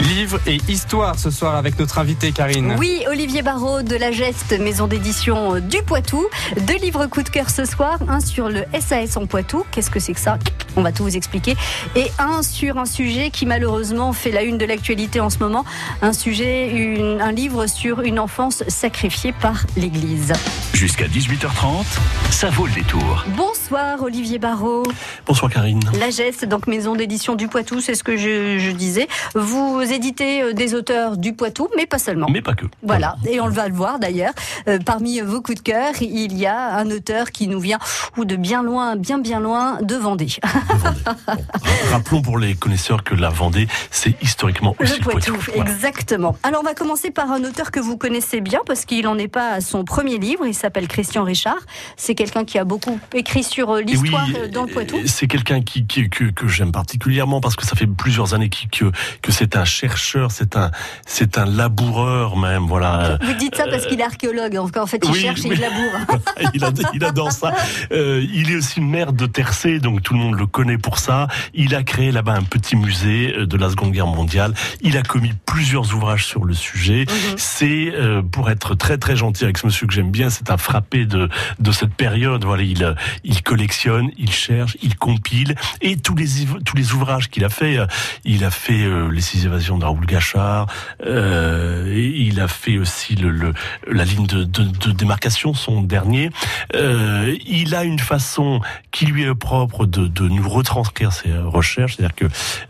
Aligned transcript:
Livre 0.00 0.38
et 0.46 0.58
histoire 0.68 1.18
ce 1.18 1.30
soir 1.30 1.54
avec 1.56 1.78
notre 1.78 1.98
invité 1.98 2.30
Karine. 2.30 2.76
Oui, 2.78 3.02
Olivier 3.08 3.40
Barraud 3.42 3.82
de 3.82 3.96
la 3.96 4.12
Geste, 4.12 4.58
maison 4.60 4.86
d'édition 4.86 5.58
du 5.58 5.78
Poitou. 5.82 6.22
Deux 6.66 6.76
livres 6.76 7.06
coup 7.06 7.22
de 7.22 7.28
cœur 7.30 7.48
ce 7.48 7.64
soir. 7.64 7.98
Un 8.06 8.20
sur 8.20 8.48
le 8.50 8.64
SAS 8.78 9.16
en 9.16 9.26
Poitou. 9.26 9.64
Qu'est-ce 9.70 9.90
que 9.90 9.98
c'est 9.98 10.12
que 10.12 10.20
ça? 10.20 10.38
On 10.76 10.82
va 10.82 10.92
tout 10.92 11.02
vous 11.04 11.16
expliquer. 11.16 11.56
Et 11.94 12.06
un 12.18 12.42
sur 12.42 12.76
un 12.76 12.84
sujet 12.84 13.30
qui 13.30 13.46
malheureusement 13.46 14.12
fait 14.12 14.30
la 14.30 14.42
une 14.42 14.58
de 14.58 14.66
l'actualité 14.66 15.20
en 15.20 15.30
ce 15.30 15.38
moment. 15.38 15.64
Un 16.02 16.12
sujet, 16.12 16.68
une- 16.70 17.20
un 17.22 17.32
livre 17.32 17.66
sur 17.66 18.02
une 18.02 18.18
enfance 18.18 18.64
sacrifiée 18.68 19.32
par 19.32 19.64
l'Église. 19.78 20.34
Jusqu'à 20.74 21.06
18h30, 21.08 21.86
ça 22.30 22.50
vaut 22.50 22.66
le 22.66 22.72
détour. 22.72 23.24
Bonsoir 23.34 24.02
Olivier 24.02 24.38
Barraud. 24.38 24.82
Bonsoir 25.26 25.50
Karine. 25.50 25.80
La 25.98 26.10
Geste, 26.10 26.44
donc 26.44 26.66
maison 26.66 26.94
d'édition 26.94 27.34
du 27.34 27.48
Poitou, 27.48 27.80
c'est 27.80 27.94
ce 27.94 28.04
que 28.04 28.18
je, 28.18 28.58
je 28.58 28.70
disais. 28.72 29.08
Vous 29.34 29.85
éditez 29.92 30.42
euh, 30.42 30.52
des 30.52 30.74
auteurs 30.74 31.16
du 31.16 31.32
Poitou, 31.34 31.68
mais 31.76 31.86
pas 31.86 31.98
seulement. 31.98 32.26
Mais 32.30 32.42
pas 32.42 32.54
que. 32.54 32.66
Voilà, 32.82 33.16
et 33.28 33.40
on 33.40 33.46
le 33.46 33.52
va 33.52 33.68
le 33.68 33.74
voir 33.74 33.98
d'ailleurs. 33.98 34.32
Euh, 34.68 34.78
parmi 34.84 35.20
vos 35.20 35.40
coups 35.40 35.58
de 35.58 35.62
cœur, 35.62 35.92
il 36.00 36.36
y 36.36 36.46
a 36.46 36.76
un 36.76 36.90
auteur 36.90 37.30
qui 37.30 37.48
nous 37.48 37.60
vient 37.60 37.78
ou 38.16 38.24
de 38.24 38.36
bien 38.36 38.62
loin, 38.62 38.96
bien 38.96 39.18
bien 39.18 39.40
loin 39.40 39.78
de 39.82 39.94
Vendée. 39.94 40.06
Vendée. 40.06 40.28
Bon. 41.26 41.42
Rappelons 41.90 42.22
pour 42.22 42.38
les 42.38 42.54
connaisseurs 42.54 43.02
que 43.02 43.14
la 43.14 43.28
Vendée, 43.28 43.66
c'est 43.90 44.14
historiquement 44.22 44.74
aussi 44.78 44.92
Le 44.92 44.98
le 44.98 45.02
Poitou, 45.04 45.32
Poitou. 45.34 45.50
Voilà. 45.56 45.70
exactement. 45.70 46.36
Alors 46.42 46.60
on 46.60 46.64
va 46.64 46.74
commencer 46.74 47.10
par 47.10 47.30
un 47.32 47.42
auteur 47.44 47.70
que 47.70 47.80
vous 47.80 47.96
connaissez 47.96 48.40
bien 48.40 48.60
parce 48.66 48.84
qu'il 48.84 49.04
n'en 49.04 49.18
est 49.18 49.28
pas 49.28 49.50
à 49.50 49.60
son 49.60 49.84
premier 49.84 50.18
livre. 50.18 50.46
Il 50.46 50.54
s'appelle 50.54 50.86
Christian 50.88 51.24
Richard. 51.24 51.58
C'est 51.96 52.14
quelqu'un 52.14 52.44
qui 52.44 52.58
a 52.58 52.64
beaucoup 52.64 52.98
écrit 53.14 53.42
sur 53.42 53.70
euh, 53.76 53.80
l'histoire 53.80 54.26
oui, 54.28 54.50
dans 54.50 54.64
le 54.64 54.72
Poitou. 54.72 54.96
C'est 55.06 55.26
quelqu'un 55.26 55.60
qui, 55.60 55.86
qui- 55.86 56.08
que, 56.08 56.24
que 56.30 56.46
j'aime 56.48 56.72
particulièrement 56.72 57.40
parce 57.40 57.56
que 57.56 57.64
ça 57.66 57.74
fait 57.76 57.86
plusieurs 57.86 58.34
années 58.34 58.48
que, 58.50 58.86
que 59.22 59.32
c'est 59.32 59.56
un 59.56 59.64
chercheur, 59.80 60.30
c'est 60.30 60.56
un, 60.56 60.70
c'est 61.06 61.36
un 61.38 61.44
laboureur 61.44 62.36
même, 62.36 62.64
voilà. 62.66 63.18
Vous 63.22 63.34
dites 63.34 63.54
ça 63.56 63.64
parce 63.68 63.86
qu'il 63.86 64.00
est 64.00 64.04
archéologue. 64.04 64.56
En 64.56 64.86
fait, 64.86 65.00
il 65.04 65.10
oui, 65.10 65.20
cherche 65.20 65.44
et 65.44 65.48
il 65.48 65.60
laboure. 65.60 66.16
il, 66.54 66.64
ad- 66.64 66.82
il 66.94 67.04
adore 67.04 67.32
ça. 67.32 67.52
Euh, 67.92 68.24
il 68.32 68.50
est 68.50 68.56
aussi 68.56 68.80
maire 68.80 69.12
de 69.12 69.26
Tercé, 69.26 69.78
donc 69.80 70.02
tout 70.02 70.14
le 70.14 70.20
monde 70.20 70.38
le 70.38 70.46
connaît 70.46 70.78
pour 70.78 70.98
ça. 70.98 71.28
Il 71.54 71.74
a 71.74 71.82
créé 71.82 72.10
là-bas 72.12 72.32
un 72.34 72.42
petit 72.42 72.76
musée 72.76 73.34
euh, 73.36 73.46
de 73.46 73.56
la 73.56 73.68
Seconde 73.70 73.92
Guerre 73.92 74.06
mondiale. 74.06 74.54
Il 74.80 74.96
a 74.96 75.02
commis 75.02 75.32
plusieurs 75.44 75.92
ouvrages 75.94 76.24
sur 76.26 76.44
le 76.44 76.54
sujet. 76.54 77.04
Mhm. 77.08 77.34
C'est, 77.36 77.92
euh, 77.94 78.22
pour 78.22 78.48
être 78.50 78.74
très 78.74 78.96
très 78.98 79.16
gentil 79.16 79.44
avec 79.44 79.58
ce 79.58 79.66
monsieur 79.66 79.86
que 79.86 79.92
j'aime 79.92 80.10
bien, 80.10 80.30
c'est 80.30 80.50
un 80.50 80.56
frappé 80.58 81.04
de 81.04 81.28
de 81.58 81.72
cette 81.72 81.94
période. 81.94 82.44
Voilà, 82.44 82.62
il 82.62 82.82
euh, 82.82 82.94
il 83.24 83.42
collectionne, 83.42 84.10
il 84.16 84.32
cherche, 84.32 84.76
il 84.82 84.96
compile 84.96 85.54
et 85.82 85.96
tous 85.96 86.14
les 86.14 86.26
tous 86.64 86.76
les 86.76 86.92
ouvrages 86.92 87.28
qu'il 87.28 87.44
a 87.44 87.48
fait. 87.50 87.76
euh, 87.78 87.86
Il 88.24 88.44
a 88.44 88.50
fait 88.50 88.84
euh, 88.84 89.08
les 89.10 89.20
six 89.20 89.44
évasions 89.44 89.65
de 89.74 89.84
Raoul 89.84 90.06
Gachard. 90.06 90.66
euh, 91.04 91.92
il 92.16 92.40
a 92.40 92.48
fait 92.48 92.78
aussi 92.78 93.16
la 93.16 94.04
ligne 94.04 94.26
de, 94.26 94.44
démarcation, 94.92 95.54
son 95.54 95.82
dernier. 95.82 96.30
Euh, 96.74 97.36
il 97.46 97.74
a 97.74 97.84
une 97.84 97.98
façon 97.98 98.60
qui 98.92 99.06
lui 99.06 99.24
est 99.24 99.34
propre 99.34 99.86
de, 99.86 100.28
nous 100.28 100.48
retranscrire 100.48 101.12
ses 101.12 101.32
recherches, 101.36 101.96
c'est-à-dire 101.96 102.14
que 102.14 102.26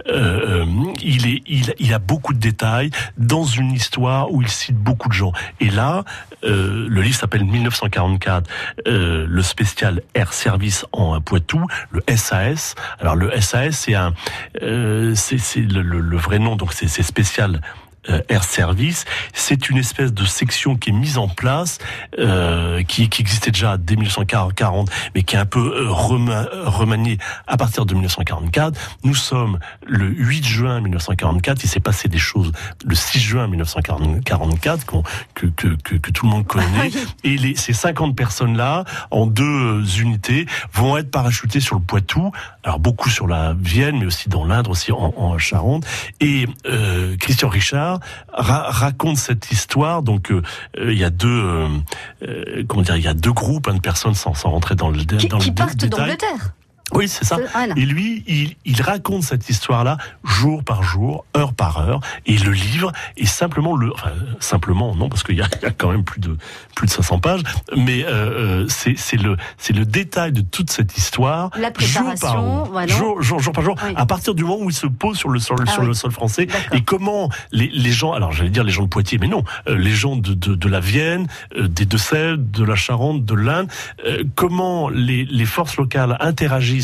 euh, 0.09 0.65
il 1.03 1.95
a 1.95 1.99
beaucoup 1.99 2.33
de 2.33 2.39
détails 2.39 2.91
dans 3.19 3.45
une 3.45 3.73
histoire 3.73 4.33
où 4.33 4.43
il 4.43 4.49
cite 4.49 4.77
beaucoup 4.77 5.09
de 5.09 5.15
gens. 5.15 5.33
Et 5.61 5.71
là, 5.71 6.05
le 6.43 7.01
livre 7.01 7.17
s'appelle 7.17 7.45
1944, 7.45 8.49
euh, 8.87 9.27
le 9.29 9.43
spécial 9.43 10.03
Air 10.15 10.33
Service 10.33 10.87
en 10.93 11.21
Poitou, 11.21 11.67
le 11.91 12.03
SAS. 12.15 12.75
Alors 13.01 13.17
le 13.17 13.31
SAS, 13.41 13.77
c'est 13.77 15.61
le, 15.61 15.83
le 15.83 16.17
vrai 16.17 16.39
nom, 16.39 16.57
donc 16.57 16.73
c'est 16.73 16.86
c'est 16.89 17.03
spécial 17.03 17.61
Air 18.29 18.45
Service. 18.45 19.05
C'est 19.33 19.69
une 19.71 19.79
espèce 19.79 20.13
de 20.13 20.25
section 20.25 20.77
qui 20.77 20.91
est 20.91 20.93
mise 20.93 21.19
en 21.19 21.29
place, 21.29 21.79
euh, 22.19 22.83
qui, 22.83 23.09
qui 23.09 23.23
existait 23.23 23.51
déjà 23.51 23.77
dès 23.77 23.95
1940, 23.97 24.91
mais 25.15 25.23
qui 25.23 25.37
est 25.37 25.39
un 25.39 25.47
peu 25.47 25.61
euh, 25.61 25.89
rema- 25.91 26.49
remaniée 26.65 27.19
à 27.47 27.57
partir 27.57 27.87
de 27.87 27.95
1944. 27.95 28.79
Nous 29.05 29.15
sommes 29.15 29.59
le 29.87 30.07
8 30.07 30.45
juin 30.45 30.81
1944. 30.81 31.63
Il 31.65 31.69
s'est 31.69 31.81
passé 31.81 32.09
des 32.09 32.19
choses 32.19 32.53
le 32.85 32.95
6 32.95 33.19
juin 33.21 33.47
1944 33.49 34.87
qu'on- 34.87 35.03
que, 35.35 35.47
que, 35.47 35.69
que, 35.83 35.95
que 35.97 36.11
tout 36.11 36.27
le 36.27 36.31
monde 36.33 36.47
connaît. 36.47 36.91
Et 37.25 37.37
les, 37.37 37.57
ces 37.57 37.73
50 37.73 38.17
personnes-là, 38.17 38.85
en 39.11 39.27
deux 39.27 39.45
euh, 39.45 39.85
unités, 39.99 40.47
vont 40.73 40.97
être 40.97 41.11
parachutées 41.11 41.61
sur 41.61 41.77
le 41.77 41.83
Poitou. 41.83 42.33
Alors 42.65 42.79
beaucoup 42.79 43.11
sur 43.11 43.27
la 43.27 43.55
Vienne, 43.59 43.99
mais 43.99 44.07
aussi 44.07 44.29
dans 44.29 44.45
l'Indre, 44.45 44.71
aussi 44.71 44.93
en, 44.93 45.15
en 45.17 45.39
Charente. 45.39 45.85
Et 46.21 46.47
euh, 46.67 47.17
Christian 47.19 47.49
Richard 47.49 47.96
ra- 48.33 48.71
raconte 48.71 49.17
cette 49.19 49.51
histoire. 49.53 50.03
Donc 50.03 50.31
euh, 50.31 50.43
il 50.79 50.99
y 50.99 51.05
a 51.05 51.11
deux, 51.11 51.29
euh, 51.29 51.69
euh, 52.23 52.65
comment 52.69 52.83
dire, 52.83 52.97
il 52.97 53.05
y 53.05 53.09
a 53.09 53.15
deux 53.15 53.33
groupes 53.33 53.69
hein, 53.69 53.75
de 53.75 53.81
personnes 53.81 54.15
sans, 54.15 54.35
sans 54.35 54.51
rentrer 54.51 54.75
dans 54.75 54.91
le 54.91 54.99
Qui, 54.99 55.29
dans 55.29 55.39
qui 55.39 55.51
le 55.51 55.55
partent 55.55 55.85
d'Angleterre. 55.85 56.53
Oui, 56.93 57.09
c'est 57.09 57.25
ça. 57.25 57.39
Voilà. 57.53 57.75
Et 57.77 57.85
lui, 57.85 58.23
il, 58.29 58.55
il 58.65 58.81
raconte 58.81 59.25
cette 59.25 59.49
histoire-là 59.51 59.99
jour 60.25 60.63
par 60.63 60.85
jour, 60.85 61.25
heure 61.37 61.53
par 61.53 61.79
heure, 61.81 62.01
et 62.27 62.39
le 62.39 62.53
livre 62.53 62.93
est 63.17 63.27
simplement 63.27 63.77
le, 63.77 63.93
enfin 63.93 64.13
simplement 64.39 64.95
non 64.95 65.09
parce 65.09 65.25
qu'il 65.25 65.35
y 65.37 65.43
a, 65.43 65.49
il 65.61 65.65
y 65.65 65.67
a 65.67 65.73
quand 65.73 65.91
même 65.91 66.05
plus 66.05 66.21
de 66.21 66.37
plus 66.77 66.87
de 66.87 66.93
500 66.93 67.19
pages, 67.19 67.41
mais 67.77 68.05
euh, 68.05 68.09
euh, 68.63 68.67
c'est 68.69 68.95
c'est 68.97 69.17
le 69.17 69.37
c'est 69.59 69.73
le 69.73 69.85
détail 69.85 70.31
de 70.31 70.43
toute 70.43 70.71
cette 70.71 70.97
histoire 70.97 71.51
La 71.59 71.73
jour 71.77 72.15
par 72.21 72.41
jour, 72.41 72.69
voilà. 72.71 72.87
jour, 72.93 73.21
jour, 73.21 73.41
jour 73.41 73.53
par 73.53 73.65
jour, 73.65 73.75
Oui. 73.85 73.93
à 73.97 74.07
partir 74.07 74.35
du 74.37 74.45
moment 74.45 74.59
où 74.63 74.71
il 74.71 74.77
se 74.77 74.87
pose 74.87 75.17
sur 75.19 75.29
le 75.31 75.41
sol 75.41 75.59
Ah 75.67 75.71
sur 75.71 75.83
oui. 75.83 75.89
le 75.89 75.95
sol 75.95 76.13
français, 76.13 76.47
et 76.73 76.83
comment 76.83 77.31
les, 77.51 77.67
les 77.69 77.93
gens, 77.93 78.13
alors 78.13 78.31
j'allais 78.31 78.51
dire 78.51 78.63
les 78.65 78.73
gens 78.73 78.83
de 78.85 78.89
Poitiers, 78.89 79.19
mais 79.19 79.29
non, 79.29 79.43
euh, 79.69 79.77
les 79.77 79.91
gens 79.91 80.15
de, 80.15 80.35
de, 80.35 80.55
de 80.55 80.69
la 80.69 80.81
Vienne, 80.81 81.27
euh, 81.57 81.67
des 81.67 81.85
Deux-Sèvres, 81.85 82.39
de 82.39 82.65
la 82.65 82.77
Charente, 82.77 83.25
de 83.25 83.35
l'Inde, 83.35 83.69
euh, 84.07 84.23
comment 84.37 84.89
les, 84.89 85.25
les 85.25 85.47
forces 85.47 85.77
locales 85.77 86.17
interagissent 86.21 86.76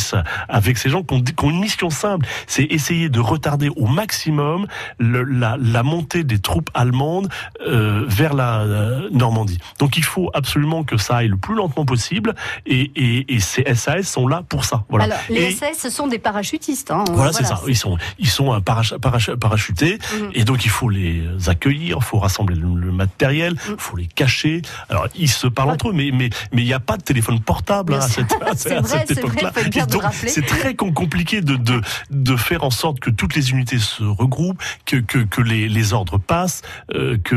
avec 0.49 0.79
ces 0.79 0.89
gens 0.91 1.03
qui 1.03 1.15
ont, 1.15 1.23
qui 1.23 1.45
ont 1.45 1.51
une 1.51 1.61
mission 1.61 1.91
simple, 1.91 2.27
c'est 2.47 2.65
essayer 2.65 3.09
de 3.09 3.21
retarder 3.21 3.69
au 3.77 3.87
maximum 3.87 4.67
le- 4.99 5.23
la, 5.25 5.57
la 5.61 5.83
montée 5.83 6.25
des 6.25 6.39
troupes 6.39 6.71
allemandes 6.75 7.29
euh, 7.67 8.05
vers 8.07 8.35
la 8.35 8.61
euh, 8.61 9.09
Normandie. 9.13 9.59
Donc 9.79 9.97
il 9.97 10.05
faut 10.05 10.31
absolument 10.35 10.85
que 10.85 10.97
ça 10.97 11.17
aille 11.17 11.29
le 11.29 11.37
plus 11.37 11.55
lentement 11.55 11.85
possible, 11.85 12.35
et, 12.67 12.91
et, 12.97 13.35
et 13.35 13.41
ces 13.41 13.65
SAS 13.75 14.03
sont 14.09 14.27
là 14.27 14.43
pour 14.49 14.65
ça. 14.65 14.85
Voilà. 14.89 15.05
Alors, 15.05 15.19
les 15.29 15.43
Et- 15.45 15.51
SS, 15.53 15.79
ce 15.83 15.91
sont 15.91 16.07
des 16.07 16.19
parachutistes. 16.19 16.91
hein. 16.91 17.05
voilà, 17.13 17.33
c'est 17.33 17.45
ça. 17.45 17.61
Ils 17.69 17.77
sont, 17.77 17.97
ils 18.19 18.29
sont 18.29 18.59
parach- 18.61 18.97
parach- 18.99 19.37
parachutés, 19.37 19.99
Mhm. 20.21 20.31
et 20.35 20.45
donc 20.45 20.65
il 20.65 20.71
faut 20.71 20.89
les 20.89 21.23
accueillir, 21.49 21.99
il 22.01 22.05
faut 22.05 22.19
rassembler 22.19 22.57
le, 22.57 22.69
le 22.75 22.93
matériel, 22.93 23.55
il 23.67 23.73
Mhm. 23.73 23.79
faut 23.79 23.97
les 23.97 24.07
cacher. 24.07 24.63
Alors 24.89 25.07
ils 25.15 25.29
se 25.31 25.47
parlent 25.47 25.71
entre 25.71 25.89
eux, 25.91 25.93
mais 25.93 26.11
mais 26.13 26.31
mais 26.53 26.63
il 26.63 26.67
n'y 26.67 26.73
a 26.75 26.81
pas 26.81 26.97
de 26.97 27.03
téléphone 27.03 27.41
portable 27.41 27.95
hein, 27.95 27.99
à 27.99 28.09
cette, 28.09 28.33
à 28.43 28.51
à 28.51 28.83
cette 28.85 29.11
époque-là. 29.19 29.53
faut 29.53 29.61
le 29.87 29.93
donc, 29.93 30.03
rappeler. 30.03 30.29
C'est 30.29 30.43
très 30.47 30.75
com- 30.75 30.93
compliqué 30.95 31.41
de, 31.41 31.57
de 31.57 31.81
de 32.11 32.37
faire 32.37 32.65
en 32.65 32.71
sorte 32.71 33.01
que 33.01 33.11
toutes 33.11 33.35
les 33.35 33.51
unités 33.51 33.79
se 33.79 34.03
regroupent, 34.05 34.63
que 34.87 34.97
que, 34.97 35.19
que 35.19 35.41
les, 35.41 35.69
les 35.69 35.93
ordres 35.93 36.19
passent, 36.19 36.63
euh, 36.95 37.19
que 37.23 37.35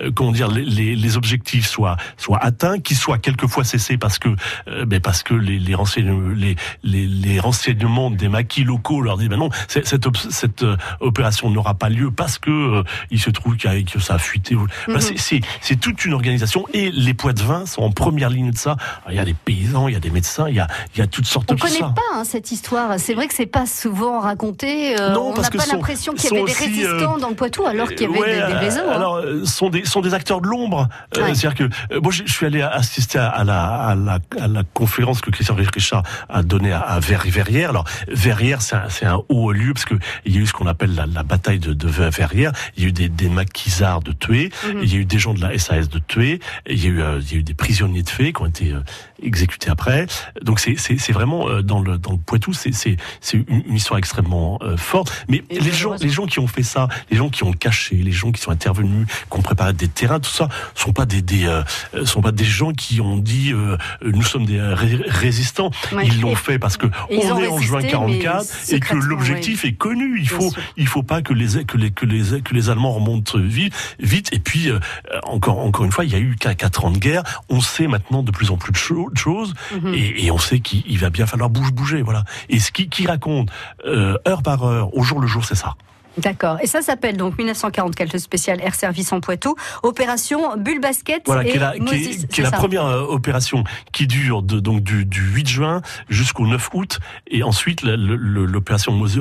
euh, 0.00 0.10
comment 0.14 0.32
dire 0.32 0.48
les, 0.48 0.64
les, 0.64 1.16
objectifs 1.16 1.66
soient 1.66 1.96
soient 2.16 2.38
atteints, 2.42 2.78
qu'ils 2.80 2.96
soient 2.96 3.18
quelquefois 3.18 3.64
cessés 3.64 3.98
parce 3.98 4.18
que 4.18 4.28
euh, 4.68 4.84
ben 4.86 5.00
parce 5.00 5.22
que 5.22 5.34
les 5.34 5.58
les 5.58 5.74
renseignements 5.74 6.28
les 6.30 6.56
les, 6.82 7.06
les 7.06 7.40
renseignements 7.40 8.10
des 8.10 8.28
maquis 8.28 8.64
locaux 8.64 9.00
leur 9.00 9.18
disent 9.18 9.28
ben 9.28 9.36
non 9.38 9.50
cette 9.68 10.06
cette 10.30 10.62
euh, 10.62 10.76
opération 11.00 11.50
n'aura 11.50 11.74
pas 11.74 11.88
lieu 11.88 12.10
parce 12.10 12.38
que 12.38 12.50
euh, 12.50 12.82
il 13.10 13.20
se 13.20 13.30
trouve 13.30 13.56
a- 13.64 13.82
que 13.82 13.98
ça 14.00 14.14
a 14.14 14.18
fuité. 14.18 14.54
Mhm. 14.54 15.00
c'est- 15.00 15.76
toute 15.80 16.04
une 16.04 16.12
organisation 16.14 16.66
et 16.72 16.90
les 16.90 17.14
poids 17.14 17.32
de 17.32 17.42
vin 17.42 17.66
sont 17.66 17.82
en 17.82 17.90
première 17.90 18.30
ligne 18.30 18.50
de 18.52 18.56
ça. 18.56 18.72
Alors, 19.04 19.10
il 19.12 19.16
y 19.16 19.18
a 19.18 19.24
des 19.24 19.34
paysans, 19.34 19.88
il 19.88 19.94
y 19.94 19.96
a 19.96 20.00
des 20.00 20.10
médecins, 20.10 20.48
il 20.48 20.54
y 20.54 20.60
a 20.60 20.66
il 20.94 20.98
y 20.98 21.02
a 21.02 21.06
toutes 21.06 21.26
sortes 21.26 21.48
de 21.48 21.54
connaît 21.78 21.88
ça. 21.88 21.94
pas 21.94 22.02
hein, 22.18 22.24
cette 22.24 22.52
histoire. 22.52 22.98
C'est 22.98 23.14
vrai 23.14 23.28
que 23.28 23.34
c'est 23.34 23.46
pas 23.46 23.66
souvent 23.66 24.20
raconté. 24.20 24.98
euh, 25.00 25.12
Non, 25.12 25.32
on 25.36 25.40
n'a 25.40 25.50
pas 25.50 25.66
l'impression 25.66 26.12
qu'il 26.14 26.32
y 26.32 26.36
avait 26.38 26.44
des 26.44 26.52
euh, 26.52 26.54
résistants 26.58 27.18
dans 27.18 27.28
le 27.28 27.34
Poitou 27.34 27.64
alors 27.66 27.88
qu'il 27.88 28.02
y 28.02 28.04
avait 28.04 28.18
Ouais, 28.18 28.40
des, 28.46 28.46
des 28.52 28.58
réseaux. 28.58 28.80
hein. 28.88 28.92
Alors, 28.94 29.16
euh, 29.16 29.44
sont 29.44 29.70
des 29.70 29.84
sont 29.84 30.00
des 30.00 30.14
acteurs 30.14 30.40
de 30.40 30.46
l'ombre. 30.48 30.88
Euh. 31.16 31.20
C'est-à-dire 31.34 31.54
que 31.54 31.64
euh, 31.92 32.00
moi, 32.00 32.12
je 32.12 32.22
je 32.26 32.32
suis 32.32 32.46
allé 32.46 32.62
assister 32.62 33.18
à, 33.18 33.28
à 33.28 33.44
la, 33.44 33.62
à 33.64 33.94
la 33.94 34.18
à 34.40 34.48
la 34.48 34.62
conférence 34.74 35.20
que 35.20 35.30
Christian 35.30 35.54
Richard 35.54 36.02
a 36.28 36.42
donnée 36.42 36.72
à, 36.72 36.80
à 36.80 37.00
Ver- 37.00 37.22
Verrières. 37.26 37.70
Alors, 37.70 37.84
Verrières, 38.08 38.62
c'est 38.62 38.76
un, 39.06 39.14
un 39.14 39.20
haut 39.28 39.52
lieu 39.52 39.72
parce 39.74 39.84
que 39.84 39.94
il 40.24 40.34
y 40.34 40.38
a 40.38 40.40
eu 40.40 40.46
ce 40.46 40.52
qu'on 40.52 40.66
appelle 40.66 40.94
la, 40.94 41.06
la 41.06 41.22
bataille 41.22 41.58
de, 41.58 41.72
de 41.72 41.88
Verrières. 41.88 42.52
Il 42.76 42.82
y 42.82 42.86
a 42.86 42.88
eu 42.88 42.92
des, 42.92 43.08
des 43.08 43.28
maquisards 43.28 44.00
de 44.02 44.12
tués. 44.12 44.50
Mhm. 44.66 44.80
Il 44.82 44.92
y 44.92 44.96
a 44.96 45.00
eu 45.00 45.04
des 45.04 45.18
gens 45.18 45.34
de 45.34 45.40
la 45.40 45.58
SAS 45.58 45.88
de 45.88 45.98
tués. 45.98 46.40
Il 46.68 46.82
y 46.82 46.86
a 46.86 46.90
eu 46.90 47.00
euh, 47.02 47.20
il 47.22 47.32
y 47.32 47.34
a 47.36 47.38
eu 47.38 47.42
des 47.42 47.54
prisonniers 47.54 48.02
de 48.02 48.08
fait 48.10 48.32
qui 48.32 48.42
ont 48.42 48.46
été 48.46 48.72
euh, 48.72 48.80
exécuté 49.22 49.70
après. 49.70 50.06
Donc 50.42 50.60
c'est 50.60 50.76
c'est 50.78 51.12
vraiment 51.12 51.48
euh, 51.48 51.62
dans 51.62 51.80
le 51.80 51.98
dans 51.98 52.12
le 52.12 52.18
Poitou, 52.18 52.52
c'est 52.52 52.72
c'est 52.72 52.96
c'est 53.20 53.36
une, 53.38 53.62
une 53.68 53.74
histoire 53.76 53.98
extrêmement 53.98 54.58
euh, 54.62 54.76
forte. 54.76 55.12
Mais 55.28 55.42
Et 55.50 55.60
les 55.60 55.72
gens 55.72 55.94
les 56.00 56.08
gens 56.10 56.26
qui 56.26 56.38
ont 56.38 56.46
fait 56.46 56.62
ça, 56.62 56.88
les 57.10 57.16
gens 57.16 57.28
qui 57.28 57.44
ont 57.44 57.52
caché, 57.52 57.96
les 57.96 58.12
gens 58.12 58.32
qui 58.32 58.40
sont 58.40 58.50
intervenus, 58.50 59.06
qui 59.30 59.38
ont 59.38 59.42
préparé 59.42 59.72
des 59.72 59.88
terrains, 59.88 60.20
tout 60.20 60.30
ça, 60.30 60.48
sont 60.74 60.92
pas 60.92 61.06
des 61.06 61.22
des 61.22 61.46
euh, 61.46 61.62
sont 62.04 62.20
pas 62.22 62.32
des 62.32 62.44
gens 62.44 62.72
qui 62.72 63.00
ont 63.00 63.16
dit 63.18 63.52
euh, 63.52 63.76
nous 64.04 64.22
sommes 64.22 64.44
des 64.46 64.60
ré- 64.60 65.00
résistants. 65.06 65.70
Ouais. 65.92 66.06
Ils 66.06 66.20
l'ont 66.20 66.34
fait 66.36 66.58
parce 66.58 66.76
que 66.76 66.86
on 67.10 67.38
est 67.40 67.48
en 67.48 67.58
juin 67.60 67.80
mais 67.82 67.88
44 67.90 68.72
et 68.72 68.80
que 68.80 68.94
l'objectif 68.94 69.64
est 69.64 69.72
connu. 69.74 70.18
Il 70.20 70.28
Bien 70.28 70.36
faut 70.38 70.50
sûr. 70.50 70.62
il 70.76 70.86
faut 70.86 71.02
pas 71.02 71.22
que 71.22 71.32
les 71.32 71.64
que 71.64 71.76
les 71.76 71.90
que 71.90 72.06
les 72.06 72.42
que 72.42 72.54
les 72.54 72.70
Allemands 72.70 72.92
remontent 72.92 73.38
vite 73.38 73.74
vite 73.98 74.28
et 74.32 74.38
puis 74.38 74.70
euh, 74.70 74.78
encore 75.24 75.58
encore 75.58 75.84
une 75.84 75.92
fois 75.92 76.04
il 76.04 76.12
y 76.12 76.14
a 76.14 76.18
eu 76.18 76.36
qu'à 76.36 76.54
quatre 76.54 76.84
ans 76.84 76.90
de 76.90 76.98
guerre 76.98 77.22
on 77.48 77.60
sait 77.60 77.86
maintenant 77.86 78.22
de 78.22 78.30
plus 78.30 78.50
en 78.50 78.56
plus 78.56 78.72
de 78.72 78.76
cho- 78.76 79.10
de 79.12 79.18
choses 79.18 79.54
Mhm. 79.72 79.94
et, 79.94 80.24
et 80.26 80.30
on 80.30 80.38
sait 80.38 80.60
qu'il 80.60 80.82
il 80.86 80.98
va 80.98 81.10
bien 81.10 81.26
falloir 81.26 81.50
bouger 81.50 81.70
bouger 81.72 82.02
voilà 82.02 82.24
et 82.48 82.58
ce 82.58 82.72
qui 82.72 82.88
qui 82.88 83.06
raconte 83.06 83.48
euh, 83.86 84.16
heure 84.26 84.42
par 84.42 84.64
heure 84.64 84.96
au 84.96 85.02
jour 85.02 85.20
le 85.20 85.26
jour 85.26 85.44
c'est 85.44 85.54
ça 85.54 85.74
D'accord. 86.18 86.58
Et 86.62 86.66
ça 86.66 86.82
s'appelle 86.82 87.16
donc 87.16 87.38
1944 87.38 88.12
le 88.12 88.18
spécial 88.18 88.60
Air 88.60 88.74
Service 88.74 89.10
en 89.14 89.20
Poitou, 89.20 89.56
opération 89.82 90.58
Bulle 90.58 90.78
Basket 90.78 91.22
voilà 91.24 91.42
et 91.42 91.50
qui 91.50 91.56
est 91.56 91.60
la, 91.60 91.72
qui 91.78 91.94
est- 91.94 92.26
qui 92.30 92.42
la 92.42 92.50
première 92.50 92.84
euh, 92.84 93.00
opération 93.00 93.64
qui 93.92 94.06
dure 94.06 94.42
de, 94.42 94.60
donc 94.60 94.82
du, 94.82 95.06
du 95.06 95.22
8 95.22 95.48
juin 95.48 95.80
jusqu'au 96.10 96.46
9 96.46 96.68
août 96.74 96.98
et 97.28 97.42
ensuite 97.42 97.80
l'opération 97.82 98.92
Moses 98.92 99.18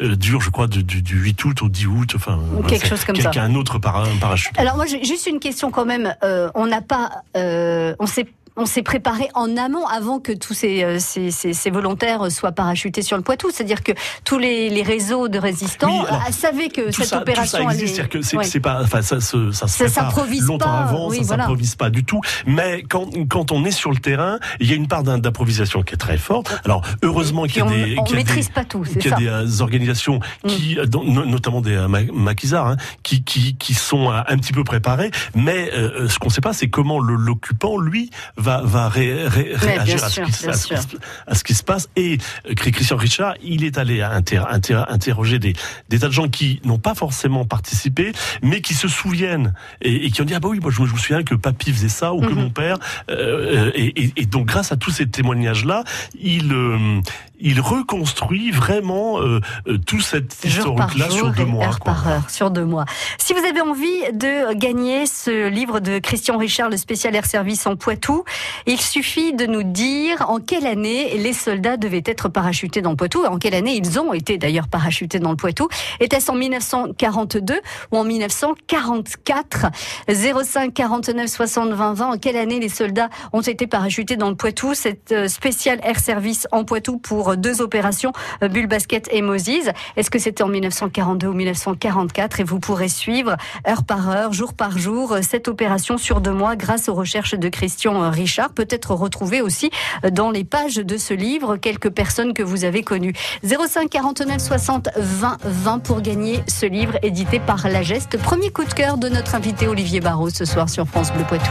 euh, 0.00 0.16
dure 0.16 0.40
je 0.40 0.48
crois 0.48 0.68
du, 0.68 0.82
du, 0.82 1.02
du 1.02 1.16
8 1.20 1.44
août 1.44 1.62
au 1.62 1.68
10 1.68 1.86
août 1.86 2.12
enfin 2.16 2.38
Quelque 2.66 2.86
chose 2.88 3.04
comme 3.04 3.16
ça. 3.16 3.28
qui 3.28 3.38
a 3.38 3.42
un 3.42 3.54
autre 3.54 3.78
para- 3.78 4.06
parachute 4.18 4.58
Alors 4.58 4.76
moi 4.76 4.86
j'ai 4.86 5.04
juste 5.04 5.26
une 5.26 5.38
question 5.38 5.70
quand 5.70 5.84
même. 5.84 6.14
Euh, 6.24 6.48
on 6.54 6.66
n'a 6.66 6.80
pas, 6.80 7.10
euh, 7.36 7.94
on 7.98 8.06
s'est 8.06 8.26
on 8.56 8.66
s'est 8.66 8.82
préparé 8.82 9.28
en 9.34 9.56
amont 9.56 9.86
avant 9.86 10.18
que 10.20 10.32
tous 10.32 10.54
ces, 10.54 10.82
euh, 10.82 10.98
ces, 10.98 11.30
ces- 11.30 11.52
ces 11.52 11.70
volontaires 11.70 12.30
soient 12.30 12.52
parachutés 12.52 13.02
sur 13.02 13.16
le 13.16 13.22
Poitou. 13.22 13.50
C'est-à-dire 13.52 13.82
que 13.82 13.92
tous 14.24 14.38
les, 14.38 14.70
les 14.70 14.82
réseaux 14.82 15.28
de 15.28 15.38
résistants 15.38 15.88
Oui, 16.00 16.06
alors, 16.08 16.22
euh, 16.28 16.32
savaient 16.32 16.68
que 16.68 16.90
cette 16.90 17.06
ça, 17.06 17.18
opération 17.20 17.58
tout 17.58 17.64
ça 17.64 17.70
allait- 17.70 17.80
existe, 17.80 17.96
c'est-à-dire 17.96 18.20
que 18.20 18.22
c'est 18.22 18.36
Ouais. 18.36 18.60
pas, 18.60 18.80
enfin 18.82 19.02
ça 19.02 19.20
se, 19.20 19.52
ça 19.52 19.66
se 19.68 19.86
Ça 19.88 20.08
longtemps 20.46 20.64
pas, 20.66 20.78
avant, 20.78 21.08
oui, 21.08 21.18
ça 21.18 21.22
voilà. 21.24 21.42
s'improvise 21.44 21.74
pas 21.74 21.90
du 21.90 22.04
tout. 22.04 22.20
Mais 22.46 22.82
quand 22.88 23.06
quand 23.28 23.52
on 23.52 23.64
est 23.64 23.70
sur 23.70 23.90
le 23.90 23.98
terrain, 23.98 24.38
il 24.60 24.68
y 24.68 24.72
a 24.72 24.76
une 24.76 24.88
part 24.88 25.02
d'improvisation 25.02 25.82
qui 25.82 25.94
est 25.94 25.98
très 25.98 26.18
forte. 26.18 26.58
Alors 26.64 26.82
heureusement 27.02 27.44
qu'il 27.44 27.58
y 27.58 27.60
a 27.60 27.66
on- 27.66 27.70
des, 27.70 27.96
on 27.98 28.04
y 28.04 28.06
a 28.06 28.10
des- 28.10 28.14
maîtrise 28.14 28.48
pas 28.48 28.64
tout, 28.64 28.84
c'est 28.84 28.98
qu'il 28.98 29.10
y 29.10 29.14
a 29.14 29.16
ça. 29.16 29.20
des 29.22 29.28
euh, 29.28 29.60
organisations 29.62 30.20
qui, 30.46 30.78
euh, 30.78 30.86
notamment 31.04 31.60
des 31.60 31.74
euh, 31.76 31.88
ma- 31.88 32.02
maquisards, 32.12 32.68
hein, 32.68 32.76
qui, 33.02 33.22
qui, 33.22 33.56
qui 33.56 33.74
sont 33.74 34.10
un 34.10 34.36
petit 34.38 34.52
peu 34.52 34.64
préparés. 34.64 35.10
Mais 35.34 35.70
euh, 35.74 36.08
ce 36.08 36.18
qu'on 36.18 36.28
ne 36.28 36.32
sait 36.32 36.40
pas, 36.40 36.52
c'est 36.52 36.68
comment 36.70 36.98
le- 37.00 37.14
l'occupant, 37.16 37.78
lui, 37.78 38.10
va, 38.36 38.45
va 38.62 38.88
ré- 38.88 39.26
ré- 39.26 39.44
bien 39.58 39.58
réagir 39.58 40.04
à 40.04 40.08
ce, 40.08 40.14
sûr, 40.14 40.26
qui, 40.26 40.32
se- 40.32 40.42
bien 40.42 40.50
à, 40.52 40.56
ce 40.56 40.66
qui 40.66 40.74
sûr. 40.76 40.82
se- 40.90 40.96
à 41.26 41.34
ce 41.34 41.44
qui 41.44 41.54
se 41.54 41.62
passe. 41.62 41.88
Et 41.96 42.18
euh, 42.48 42.54
Christian 42.54 42.96
Richard, 42.96 43.34
il 43.42 43.64
est 43.64 43.78
allé 43.78 44.02
inter- 44.02 44.42
inter- 44.50 44.84
interroger 44.88 45.38
des, 45.38 45.54
des 45.88 45.98
tas 45.98 46.06
de 46.08 46.12
gens 46.12 46.28
qui 46.28 46.60
n'ont 46.64 46.78
pas 46.78 46.94
forcément 46.94 47.44
participé, 47.44 48.12
mais 48.42 48.60
qui 48.60 48.74
se 48.74 48.88
souviennent 48.88 49.52
et, 49.82 50.06
et 50.06 50.10
qui 50.10 50.22
ont 50.22 50.24
dit 50.24 50.34
ah 50.34 50.40
bah 50.40 50.48
oui, 50.48 50.60
moi 50.60 50.70
je 50.70 50.80
me, 50.82 50.86
souviens 50.86 51.22
que 51.22 51.34
papy 51.34 51.72
faisait 51.72 51.88
ça 51.88 52.12
ou 52.14 52.20
que 52.20 52.26
Mhm. 52.32 52.34
mon 52.34 52.50
père. 52.50 52.76
euh, 53.10 53.70
et, 53.74 54.02
et- 54.04 54.12
et 54.16 54.26
donc 54.26 54.46
grâce 54.46 54.72
à 54.72 54.76
tous 54.76 54.90
ces 54.90 55.06
témoignages-là, 55.06 55.84
il 56.20 56.52
euh, 56.52 57.00
il 57.38 57.60
reconstruit 57.60 58.50
vraiment 58.50 59.20
euh, 59.20 59.40
euh, 59.68 59.76
tout 59.78 60.00
cet 60.00 60.36
Jour 60.46 60.74
par 60.74 60.88
historique-là 60.88 61.10
sur 61.14 61.30
deux 61.32 61.44
mois. 61.44 61.66
heure 61.66 61.78
quoi. 61.80 61.92
par 61.92 62.08
heure, 62.08 62.30
sur 62.30 62.50
deux 62.50 62.64
mois. 62.64 62.86
Si 63.18 63.34
vous 63.34 63.44
avez 63.44 63.60
envie 63.60 64.00
de 64.14 64.54
gagner 64.54 65.04
ce 65.06 65.48
livre 65.48 65.80
de 65.80 65.98
Christian 65.98 66.38
Richard, 66.38 66.70
le 66.70 66.76
spécial 66.78 67.14
Air 67.14 67.26
Service 67.26 67.66
en 67.66 67.76
Poitou, 67.76 68.24
il 68.66 68.80
suffit 68.80 69.32
de 69.32 69.46
nous 69.46 69.62
dire 69.62 70.24
en 70.28 70.38
quelle 70.38 70.66
année 70.66 71.16
les 71.18 71.32
soldats 71.32 71.76
devaient 71.76 72.02
être 72.04 72.28
parachutés 72.28 72.82
dans 72.82 72.90
le 72.90 72.96
Poitou, 72.96 73.24
en 73.24 73.38
quelle 73.38 73.54
année 73.54 73.76
ils 73.76 73.98
ont 73.98 74.12
été 74.12 74.38
d'ailleurs 74.38 74.68
parachutés 74.68 75.18
dans 75.18 75.30
le 75.30 75.36
Poitou. 75.36 75.68
Était-ce 76.00 76.30
en 76.30 76.34
1942 76.34 77.60
ou 77.92 77.96
en 77.96 78.04
1944 78.04 79.66
05 80.08 80.74
49 80.74 81.26
60 81.26 81.72
20 81.72 81.94
20. 81.94 82.06
En 82.06 82.18
quelle 82.18 82.36
année 82.36 82.60
les 82.60 82.68
soldats 82.68 83.08
ont 83.32 83.40
été 83.40 83.66
parachutés 83.66 84.16
dans 84.16 84.30
le 84.30 84.36
Poitou? 84.36 84.74
Cette 84.74 85.12
euh, 85.12 85.28
spéciale 85.28 85.80
Air 85.82 85.98
Service 85.98 86.46
en 86.52 86.64
Poitou 86.64 86.98
pour 86.98 87.36
deux 87.36 87.60
opérations, 87.60 88.12
euh, 88.42 88.48
Bulle 88.48 88.66
Basket 88.66 89.08
et 89.12 89.22
Moses. 89.22 89.70
Est-ce 89.96 90.10
que 90.10 90.18
c'était 90.18 90.42
en 90.42 90.48
1942 90.48 91.26
ou 91.28 91.32
1944 91.32 92.40
Et 92.40 92.44
vous 92.44 92.60
pourrez 92.60 92.88
suivre 92.88 93.36
heure 93.68 93.84
par 93.84 94.10
heure, 94.10 94.32
jour 94.32 94.54
par 94.54 94.78
jour, 94.78 95.12
euh, 95.12 95.20
cette 95.22 95.48
opération 95.48 95.98
sur 95.98 96.20
deux 96.20 96.32
mois 96.32 96.56
grâce 96.56 96.88
aux 96.88 96.94
recherches 96.94 97.34
de 97.34 97.48
Christian 97.48 98.02
euh, 98.02 98.10
Peut-être 98.54 98.94
retrouver 98.94 99.40
aussi 99.40 99.70
euh, 100.04 100.10
dans 100.10 100.30
les 100.30 100.44
pages 100.44 100.76
de 100.76 100.96
ce 100.96 101.14
livre 101.14 101.56
quelques 101.56 101.90
personnes 101.90 102.32
que 102.32 102.42
vous 102.42 102.64
avez 102.64 102.82
connues. 102.82 103.14
05 103.44 103.88
49 103.88 104.40
60 104.40 104.88
20 104.96 105.38
20 105.44 105.78
pour 105.80 106.00
gagner 106.00 106.40
ce 106.48 106.66
livre 106.66 106.98
édité 107.02 107.40
par 107.40 107.68
La 107.68 107.82
Geste. 107.82 108.18
Premier 108.18 108.50
coup 108.50 108.64
de 108.64 108.72
cœur 108.72 108.98
de 108.98 109.08
notre 109.08 109.34
invité 109.34 109.68
Olivier 109.68 110.00
Barraud 110.00 110.30
ce 110.30 110.44
soir 110.44 110.68
sur 110.68 110.86
France 110.86 111.12
Bleu 111.12 111.24
Poitou. 111.24 111.50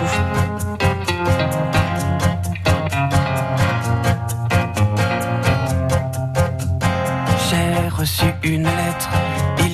J'ai 7.49 7.89
reçu 7.89 8.25
une 8.43 8.63
lettre 8.63 9.09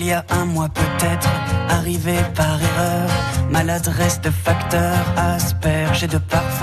il 0.02 0.08
y 0.08 0.14
a 0.14 0.26
un 0.30 0.46
mois 0.46 0.70
peut-être, 0.70 1.30
arrivée 1.70 2.24
par 2.36 2.60
erreur. 2.62 3.10
Maladresse 3.52 4.20
de 4.22 4.32
facteur, 4.32 4.98
asperge 5.16 6.04
et 6.04 6.08
de 6.08 6.18
parfum, 6.18 6.61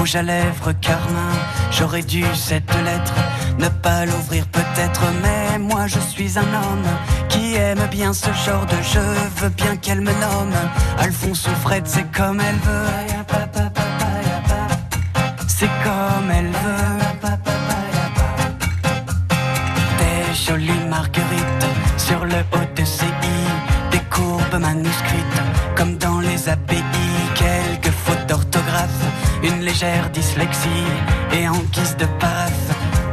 rouge 0.00 0.16
à 0.16 0.22
lèvres, 0.22 0.72
carmin. 0.80 1.32
J'aurais 1.70 2.02
dû 2.02 2.24
cette 2.34 2.74
lettre 2.84 3.14
ne 3.58 3.68
pas 3.68 4.06
l'ouvrir 4.06 4.46
peut-être, 4.46 5.02
mais 5.22 5.58
moi 5.58 5.86
je 5.86 5.98
suis 5.98 6.38
un 6.38 6.50
homme 6.62 6.88
qui 7.28 7.54
aime 7.54 7.86
bien 7.90 8.14
ce 8.14 8.32
genre 8.32 8.64
de 8.64 8.82
jeu. 8.82 9.12
Veux 9.36 9.50
bien 9.50 9.76
qu'elle 9.76 10.00
me 10.00 10.12
nomme 10.12 10.54
Alphonse 10.98 11.46
ou 11.48 11.54
Fred, 11.62 11.86
c'est 11.86 12.10
comme 12.12 12.40
elle 12.40 12.60
veut. 12.66 12.86
C'est 15.46 15.70
comme 15.84 16.30
elle 16.30 16.46
veut. 16.46 16.99
Dyslexie 30.12 30.68
et 31.32 31.48
en 31.48 31.56
guise 31.72 31.96
de 31.96 32.04
paf, 32.18 32.52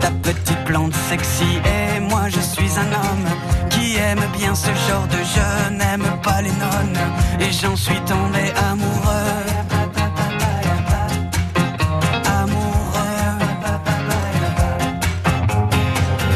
ta 0.01 0.11
petite 0.21 0.65
plante 0.65 0.93
sexy. 1.09 1.61
Et 1.65 1.99
moi 2.01 2.23
je 2.27 2.41
suis 2.41 2.71
un 2.77 2.91
homme 2.91 3.29
qui 3.69 3.95
aime 3.95 4.23
bien 4.37 4.53
ce 4.53 4.71
genre 4.87 5.07
de 5.07 5.17
jeu, 5.17 5.75
n'aime 5.77 6.05
pas 6.21 6.41
les 6.41 6.51
nonnes 6.51 6.99
et 7.39 7.51
j'en 7.53 7.75
suis 7.75 7.99
tombé 8.01 8.51
amoureux. 8.69 9.45
Amoureux. 12.25 13.37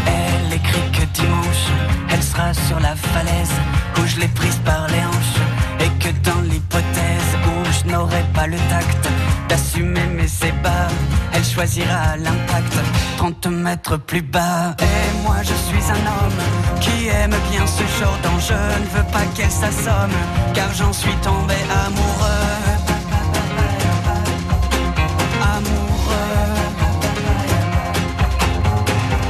Elle 0.08 0.54
écrit 0.54 0.92
que 0.94 1.06
dimanche, 1.14 1.66
elle 2.10 2.24
sera 2.24 2.54
sur 2.54 2.80
la 2.80 2.96
falaise 2.96 3.56
où 3.98 4.06
je 4.06 4.20
l'ai 4.22 4.30
prise 4.30 4.60
par 4.64 4.88
les 4.88 5.04
hanches. 5.10 5.42
Et 5.82 5.90
que 6.00 6.12
dans 6.24 6.42
l'hypothèse 6.42 7.32
où 7.48 7.66
je 7.74 7.92
n'aurai 7.92 8.24
pas 8.34 8.48
le 8.48 8.58
tact 8.70 9.11
d'assumer 9.52 10.08
mes 10.16 10.32
ébats, 10.48 10.88
elle 11.34 11.44
choisira 11.44 12.16
l'impact 12.16 12.74
30 13.18 13.48
mètres 13.48 13.98
plus 13.98 14.22
bas. 14.22 14.78
Et 14.80 15.24
moi 15.24 15.40
je 15.44 15.56
suis 15.68 15.86
un 15.92 16.04
homme 16.14 16.42
qui 16.80 17.10
aime 17.10 17.36
bien 17.52 17.66
ce 17.68 17.84
genre 18.00 18.18
d'enjeu. 18.24 18.64
Ne 18.84 18.90
veux 18.98 19.08
pas 19.12 19.26
qu'elle 19.36 19.52
s'assomme, 19.52 20.18
car 20.54 20.70
j'en 20.74 20.94
suis 20.94 21.18
tombé 21.28 21.56
amoureux. 21.86 22.48
Amoureux. 25.58 26.48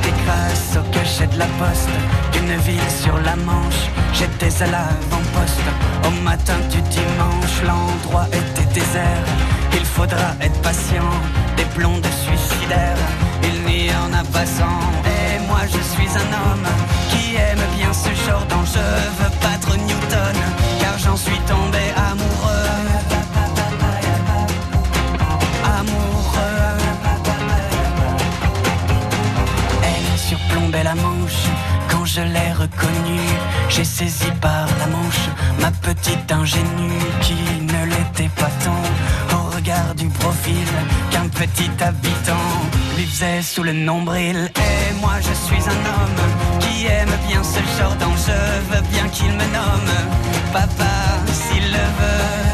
Et 0.08 0.13
grâce 0.24 0.78
au 0.80 0.84
cachet 0.94 1.28
de 1.34 1.40
la 1.40 1.50
poste 1.62 1.96
d'une 2.34 2.56
ville 2.68 2.92
sur 3.04 3.18
la 3.22 3.36
Manche, 3.38 3.84
j'étais 4.13 4.54
à 4.62 4.68
l'avant-poste. 4.68 5.68
Au 6.08 6.12
matin 6.24 6.60
du 6.70 6.80
dimanche, 6.96 7.58
l'endroit 7.66 8.28
était 8.28 8.72
désert. 8.80 9.50
Il 9.74 9.86
faudra 9.86 10.36
être 10.42 10.62
patient, 10.62 11.12
des 11.58 11.66
blondes 11.78 12.06
suicidaires. 12.25 12.98
Il 13.44 13.62
n'y 13.66 13.90
en 13.92 14.12
a 14.13 14.24
pas 14.24 14.46
cent. 14.46 14.80
Et 15.06 15.40
moi 15.48 15.62
je 15.66 15.82
suis 15.94 16.10
un 16.24 16.30
homme 16.42 16.68
qui 17.10 17.36
aime 17.36 17.66
bien 17.78 17.94
ce 17.94 18.10
genre 18.25 18.46
d'enjeu. 18.46 18.92
Veux 19.20 19.32
battre 19.42 19.75
Newton, 19.78 20.38
car 20.80 20.98
j'en 20.98 21.18
suis 21.18 21.40
tombé 21.48 21.84
amoureux. 22.10 22.68
Amoureux. 25.80 26.78
Elle 29.84 30.20
surplombait 30.20 30.84
la 30.84 30.96
manche 30.96 31.44
quand 31.90 32.06
je 32.06 32.22
l'ai 32.22 32.51
reconnue. 32.54 33.30
J'ai 33.70 33.86
saisi 33.86 34.32
par 34.42 34.66
la 34.80 34.88
manche 34.88 35.30
ma 35.62 35.72
petite 35.72 36.32
ingénue 36.32 37.00
qui 37.22 37.36
ne 37.62 37.86
l'était 37.86 38.30
pas 38.36 38.50
tant 38.66 38.90
profil 40.10 40.67
qu'un 41.12 41.27
petit 41.27 41.70
habitant 41.79 42.50
lui 42.98 43.05
faisait 43.05 43.41
sous 43.41 43.63
le 43.63 43.74
nombril. 43.74 44.51
Et 44.55 44.93
moi 45.01 45.13
je 45.20 45.34
suis 45.46 45.63
un 45.70 45.81
homme 45.93 46.60
qui 46.60 46.86
aime 46.88 47.15
bien 47.27 47.43
ce 47.43 47.60
genre 47.77 47.96
d'enjeu, 47.96 48.43
veux 48.72 48.81
bien 48.91 49.08
qu'il 49.10 49.31
me 49.31 49.46
nomme 49.58 49.93
papa 50.53 50.93
s'il 51.31 51.72
le 51.72 51.77
veut. 51.77 52.50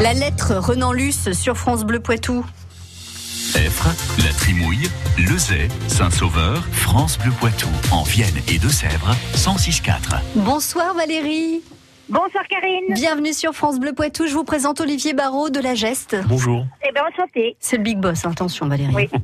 La 0.00 0.14
lettre 0.14 0.54
Renan 0.54 0.92
Luce 0.92 1.32
sur 1.32 1.58
France 1.58 1.84
Bleu 1.84 2.00
Poitou. 2.00 2.42
Effre, 3.54 3.88
La 4.24 4.32
Trimouille, 4.32 4.88
Lezay, 5.18 5.68
Saint-Sauveur, 5.88 6.64
France 6.72 7.18
Bleu 7.18 7.32
Poitou, 7.38 7.68
en 7.90 8.02
Vienne 8.04 8.40
et 8.48 8.58
Deux-Sèvres, 8.58 9.14
106.4. 9.34 10.20
Bonsoir 10.36 10.94
Valérie. 10.94 11.60
Bonsoir 12.10 12.42
Karine. 12.48 12.92
Bienvenue 12.92 13.32
sur 13.32 13.52
France 13.52 13.78
Bleu 13.78 13.92
Poitou. 13.92 14.26
Je 14.26 14.34
vous 14.34 14.42
présente 14.42 14.80
Olivier 14.80 15.12
Barraud 15.12 15.48
de 15.48 15.60
La 15.60 15.76
Geste. 15.76 16.16
Bonjour. 16.26 16.66
Eh 16.84 16.90
bien, 16.92 17.04
enchanté. 17.04 17.56
C'est 17.60 17.76
le 17.76 17.84
big 17.84 17.98
boss, 17.98 18.24
hein. 18.24 18.32
attention 18.32 18.66
Valérie. 18.66 18.94
Oui. 18.94 19.08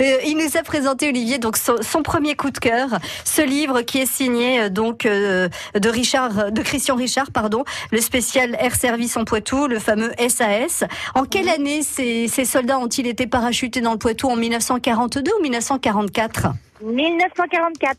Euh, 0.00 0.16
il 0.26 0.36
nous 0.36 0.56
a 0.56 0.62
présenté 0.64 1.08
Olivier 1.08 1.38
donc 1.38 1.56
son, 1.56 1.76
son 1.80 2.02
premier 2.02 2.34
coup 2.34 2.50
de 2.50 2.58
cœur, 2.58 2.88
ce 3.24 3.42
livre 3.42 3.82
qui 3.82 3.98
est 3.98 4.06
signé 4.06 4.62
euh, 4.62 4.68
donc 4.68 5.06
euh, 5.06 5.48
de 5.78 5.88
Richard, 5.88 6.50
de 6.50 6.62
Christian 6.62 6.96
Richard, 6.96 7.30
pardon, 7.30 7.62
le 7.92 8.00
spécial 8.00 8.56
Air 8.58 8.74
Service 8.74 9.16
en 9.16 9.24
Poitou, 9.24 9.68
le 9.68 9.78
fameux 9.78 10.10
SAS. 10.28 10.82
En 11.14 11.24
quelle 11.24 11.48
année 11.48 11.82
ces, 11.82 12.26
ces 12.26 12.44
soldats 12.44 12.78
ont-ils 12.78 13.06
été 13.06 13.28
parachutés 13.28 13.82
dans 13.82 13.92
le 13.92 13.98
Poitou 13.98 14.28
en 14.28 14.36
1942 14.36 15.30
ou 15.38 15.42
1944 15.42 16.48
1944. 16.82 17.98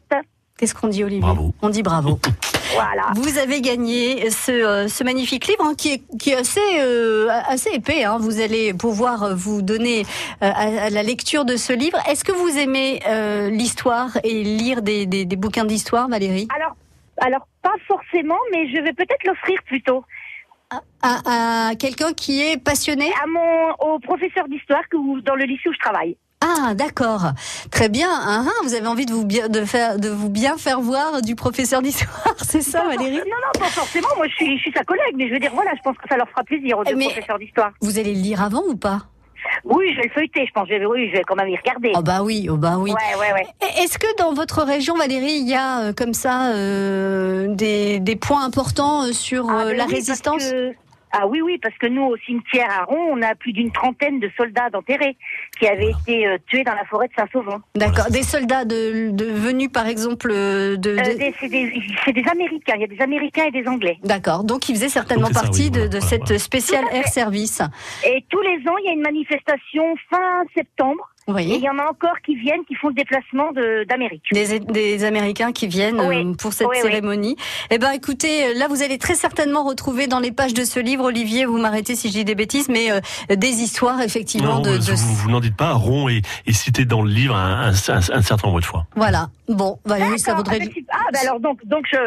Qu'est-ce 0.57 0.75
qu'on 0.75 0.87
dit 0.87 1.03
Olivier? 1.03 1.21
Bravo. 1.21 1.53
On 1.61 1.69
dit 1.69 1.83
bravo. 1.83 2.19
Voilà. 2.75 3.11
Vous 3.15 3.37
avez 3.37 3.61
gagné 3.61 4.29
ce, 4.29 4.51
euh, 4.51 4.87
ce 4.87 5.03
magnifique 5.03 5.47
livre 5.47 5.63
hein, 5.65 5.73
qui, 5.75 5.93
est, 5.93 6.17
qui 6.19 6.31
est 6.31 6.35
assez, 6.35 6.59
euh, 6.79 7.29
assez 7.47 7.71
épais. 7.71 8.03
Hein. 8.03 8.17
Vous 8.19 8.39
allez 8.41 8.73
pouvoir 8.73 9.23
euh, 9.23 9.35
vous 9.35 9.61
donner 9.61 10.01
euh, 10.43 10.51
à, 10.53 10.85
à 10.85 10.89
la 10.89 11.03
lecture 11.03 11.45
de 11.45 11.55
ce 11.55 11.73
livre. 11.73 11.97
Est-ce 12.09 12.23
que 12.23 12.31
vous 12.31 12.57
aimez 12.57 13.01
euh, 13.07 13.49
l'histoire 13.49 14.17
et 14.23 14.43
lire 14.43 14.81
des, 14.81 15.05
des, 15.05 15.25
des 15.25 15.35
bouquins 15.35 15.65
d'histoire, 15.65 16.07
Valérie? 16.07 16.47
Alors, 16.55 16.75
alors 17.21 17.47
pas 17.61 17.75
forcément, 17.87 18.39
mais 18.51 18.67
je 18.69 18.81
vais 18.81 18.93
peut-être 18.93 19.23
l'offrir 19.25 19.59
plutôt 19.65 20.03
À, 21.01 21.69
à 21.69 21.75
quelqu'un 21.75 22.13
qui 22.13 22.41
est 22.41 22.57
passionné? 22.57 23.07
À 23.23 23.27
mon 23.27 23.93
au 23.93 23.99
professeur 23.99 24.47
d'histoire 24.47 24.81
dans 24.91 25.35
le 25.35 25.45
lycée 25.45 25.69
où 25.69 25.73
je 25.73 25.79
travaille. 25.79 26.17
Ah, 26.47 26.73
d'accord. 26.75 27.31
Très 27.71 27.89
bien. 27.89 28.09
Ah, 28.11 28.43
ah, 28.45 28.51
vous 28.63 28.73
avez 28.75 28.85
envie 28.87 29.05
de 29.07 29.13
vous 29.13 29.25
bien, 29.25 29.49
de 29.49 29.65
faire, 29.65 29.97
de 29.97 30.09
vous 30.09 30.29
bien 30.29 30.57
faire 30.57 30.79
voir 30.79 31.21
du 31.23 31.35
professeur 31.35 31.81
d'histoire, 31.81 32.35
c'est 32.43 32.61
ça, 32.61 32.83
Valérie 32.85 33.17
Non, 33.17 33.23
non, 33.23 33.59
pas 33.59 33.65
forcément. 33.69 34.07
Moi, 34.17 34.27
je 34.27 34.35
suis, 34.35 34.57
je 34.57 34.61
suis 34.61 34.71
sa 34.71 34.83
collègue, 34.83 35.15
mais 35.15 35.27
je 35.27 35.33
veux 35.33 35.39
dire, 35.39 35.51
voilà, 35.55 35.71
je 35.75 35.81
pense 35.81 35.97
que 35.97 36.07
ça 36.07 36.17
leur 36.17 36.29
fera 36.29 36.43
plaisir 36.43 36.77
aux 36.77 36.83
deux 36.83 36.95
Mais- 36.95 37.05
professeurs 37.05 37.39
d'histoire. 37.39 37.71
Vous 37.81 37.97
allez 37.97 38.13
le 38.13 38.21
lire 38.21 38.41
avant 38.43 38.63
ou 38.67 38.75
pas? 38.75 39.01
Oui, 39.63 39.91
je 39.93 39.97
vais 39.97 40.07
le 40.07 40.09
feuilleter, 40.09 40.45
je 40.47 40.51
pense. 40.53 40.67
Je 40.67 40.73
vais, 40.75 40.85
oui, 40.85 41.07
je 41.11 41.17
vais 41.17 41.23
quand 41.23 41.35
même 41.35 41.47
y 41.49 41.55
regarder. 41.57 41.91
Oh 41.95 42.01
bah 42.01 42.23
oui, 42.23 42.47
oh 42.49 42.57
bah 42.57 42.75
oui. 42.79 42.91
Ouais, 42.91 43.19
ouais, 43.19 43.33
ouais. 43.33 43.45
Et 43.61 43.83
Est-ce 43.83 43.97
que 43.99 44.07
dans 44.17 44.33
votre 44.33 44.63
région, 44.63 44.95
Valérie, 44.95 45.33
il 45.39 45.47
y 45.47 45.53
a 45.53 45.81
euh, 45.81 45.93
comme 45.93 46.13
ça 46.15 46.47
euh, 46.53 47.47
des, 47.49 47.99
des 47.99 48.15
points 48.15 48.43
importants 48.43 49.03
euh, 49.03 49.11
sur 49.13 49.47
Ah, 49.49 49.61
euh, 49.61 49.65
ben 49.69 49.77
la 49.77 49.85
oui, 49.85 49.93
résistance? 49.95 50.43
Ah 51.17 51.27
oui, 51.27 51.39
oui, 51.41 51.57
parce 51.61 51.77
que 51.77 51.87
nous, 51.87 52.03
au 52.03 52.17
cimetière 52.17 52.69
à 52.69 52.83
Ron, 52.83 53.13
on 53.13 53.21
a 53.21 53.35
plus 53.35 53.53
d'une 53.53 53.71
trentaine 53.71 54.19
de 54.19 54.29
soldats 54.35 54.67
enterrés 54.73 55.15
qui 55.57 55.65
avaient 55.65 55.91
été 55.91 56.27
euh, 56.27 56.37
tués 56.45 56.65
dans 56.65 56.73
la 56.73 56.83
forêt 56.83 57.07
de 57.07 57.13
Saint-Sauvant. 57.17 57.61
D'accord. 57.73 58.07
Des 58.11 58.23
soldats 58.23 58.65
de, 58.65 59.11
de 59.11 59.25
venus, 59.25 59.69
par 59.71 59.87
exemple, 59.87 60.29
euh, 60.29 60.75
de. 60.75 60.89
Euh, 60.89 61.31
c'est 61.39 61.47
des, 61.47 61.81
c'est 62.03 62.11
des 62.11 62.27
Américains. 62.29 62.73
Il 62.75 62.81
y 62.81 62.83
a 62.83 62.87
des 62.87 63.01
Américains 63.01 63.45
et 63.45 63.51
des 63.51 63.65
Anglais. 63.65 63.97
D'accord. 64.03 64.43
Donc, 64.43 64.67
ils 64.67 64.75
faisaient 64.75 64.89
certainement 64.89 65.27
Donc, 65.27 65.35
c'est 65.35 65.39
ça, 65.39 65.45
partie 65.45 65.63
oui, 65.63 65.71
de, 65.71 65.79
voilà, 65.79 65.87
de 65.87 65.99
voilà, 65.99 66.09
cette 66.09 66.23
voilà. 66.23 66.39
spéciale 66.39 66.85
air 66.91 67.07
service. 67.07 67.61
Et 68.05 68.25
tous 68.29 68.41
les 68.41 68.57
ans, 68.67 68.75
il 68.79 68.85
y 68.85 68.89
a 68.89 68.93
une 68.93 69.01
manifestation 69.01 69.95
fin 70.09 70.43
septembre. 70.53 71.09
Vous 71.27 71.39
Et 71.39 71.43
il 71.43 71.61
y 71.61 71.69
en 71.69 71.79
a 71.79 71.85
encore 71.89 72.21
qui 72.23 72.35
viennent, 72.35 72.63
qui 72.67 72.75
font 72.75 72.89
le 72.89 72.93
déplacement 72.93 73.51
de- 73.51 73.83
d'Amérique. 73.89 74.21
des, 74.31 74.59
des 74.59 75.03
Américains 75.05 75.51
qui 75.51 75.65
viennent 75.65 75.99
Oui. 75.99 76.17
euh, 76.23 76.33
pour 76.35 76.53
cette 76.53 76.67
Oui, 76.67 76.75
oui. 76.77 76.81
cérémonie. 76.83 77.35
Eh 77.71 77.79
ben, 77.79 77.91
écoutez, 77.93 78.53
là, 78.53 78.67
vous 78.69 78.83
allez 78.83 78.99
très 78.99 79.15
certainement 79.15 79.63
retrouver 79.63 80.05
dans 80.05 80.19
les 80.19 80.31
pages 80.31 80.53
de 80.53 80.63
ce 80.63 80.79
livre, 80.79 81.05
Olivier, 81.05 81.45
vous 81.45 81.57
m'arrêtez 81.57 81.95
si 81.95 82.09
je 82.09 82.13
dis 82.13 82.25
des 82.25 82.35
bêtises, 82.35 82.69
mais 82.69 82.91
euh, 82.91 82.99
des 83.35 83.47
histoires 83.63 84.01
effectivement 84.01 84.55
Non, 84.57 84.61
de, 84.61 84.77
de- 84.77 84.91
vous, 84.95 85.15
vous 85.15 85.29
n'en 85.31 85.39
dites 85.39 85.55
pas. 85.57 85.73
Ron 85.73 86.09
est, 86.09 86.21
est 86.45 86.53
cité 86.53 86.85
dans 86.85 87.01
le 87.01 87.09
livre 87.09 87.35
un, 87.35 87.69
un- 87.69 87.71
un- 87.71 87.97
un 87.97 88.21
certain 88.21 88.47
nombre 88.47 88.59
de 88.59 88.65
fois. 88.65 88.85
Voilà. 88.95 89.29
Bon, 89.47 89.79
Valérie, 89.85 90.19
ça 90.19 90.33
vaudrait. 90.33 90.57
Ah, 90.61 90.65
ben, 90.65 90.71
super. 90.73 90.95
Ah, 90.99 91.09
ben 91.13 91.19
alors 91.21 91.39
donc, 91.39 91.59
donc 91.65 91.85
je, 91.91 91.97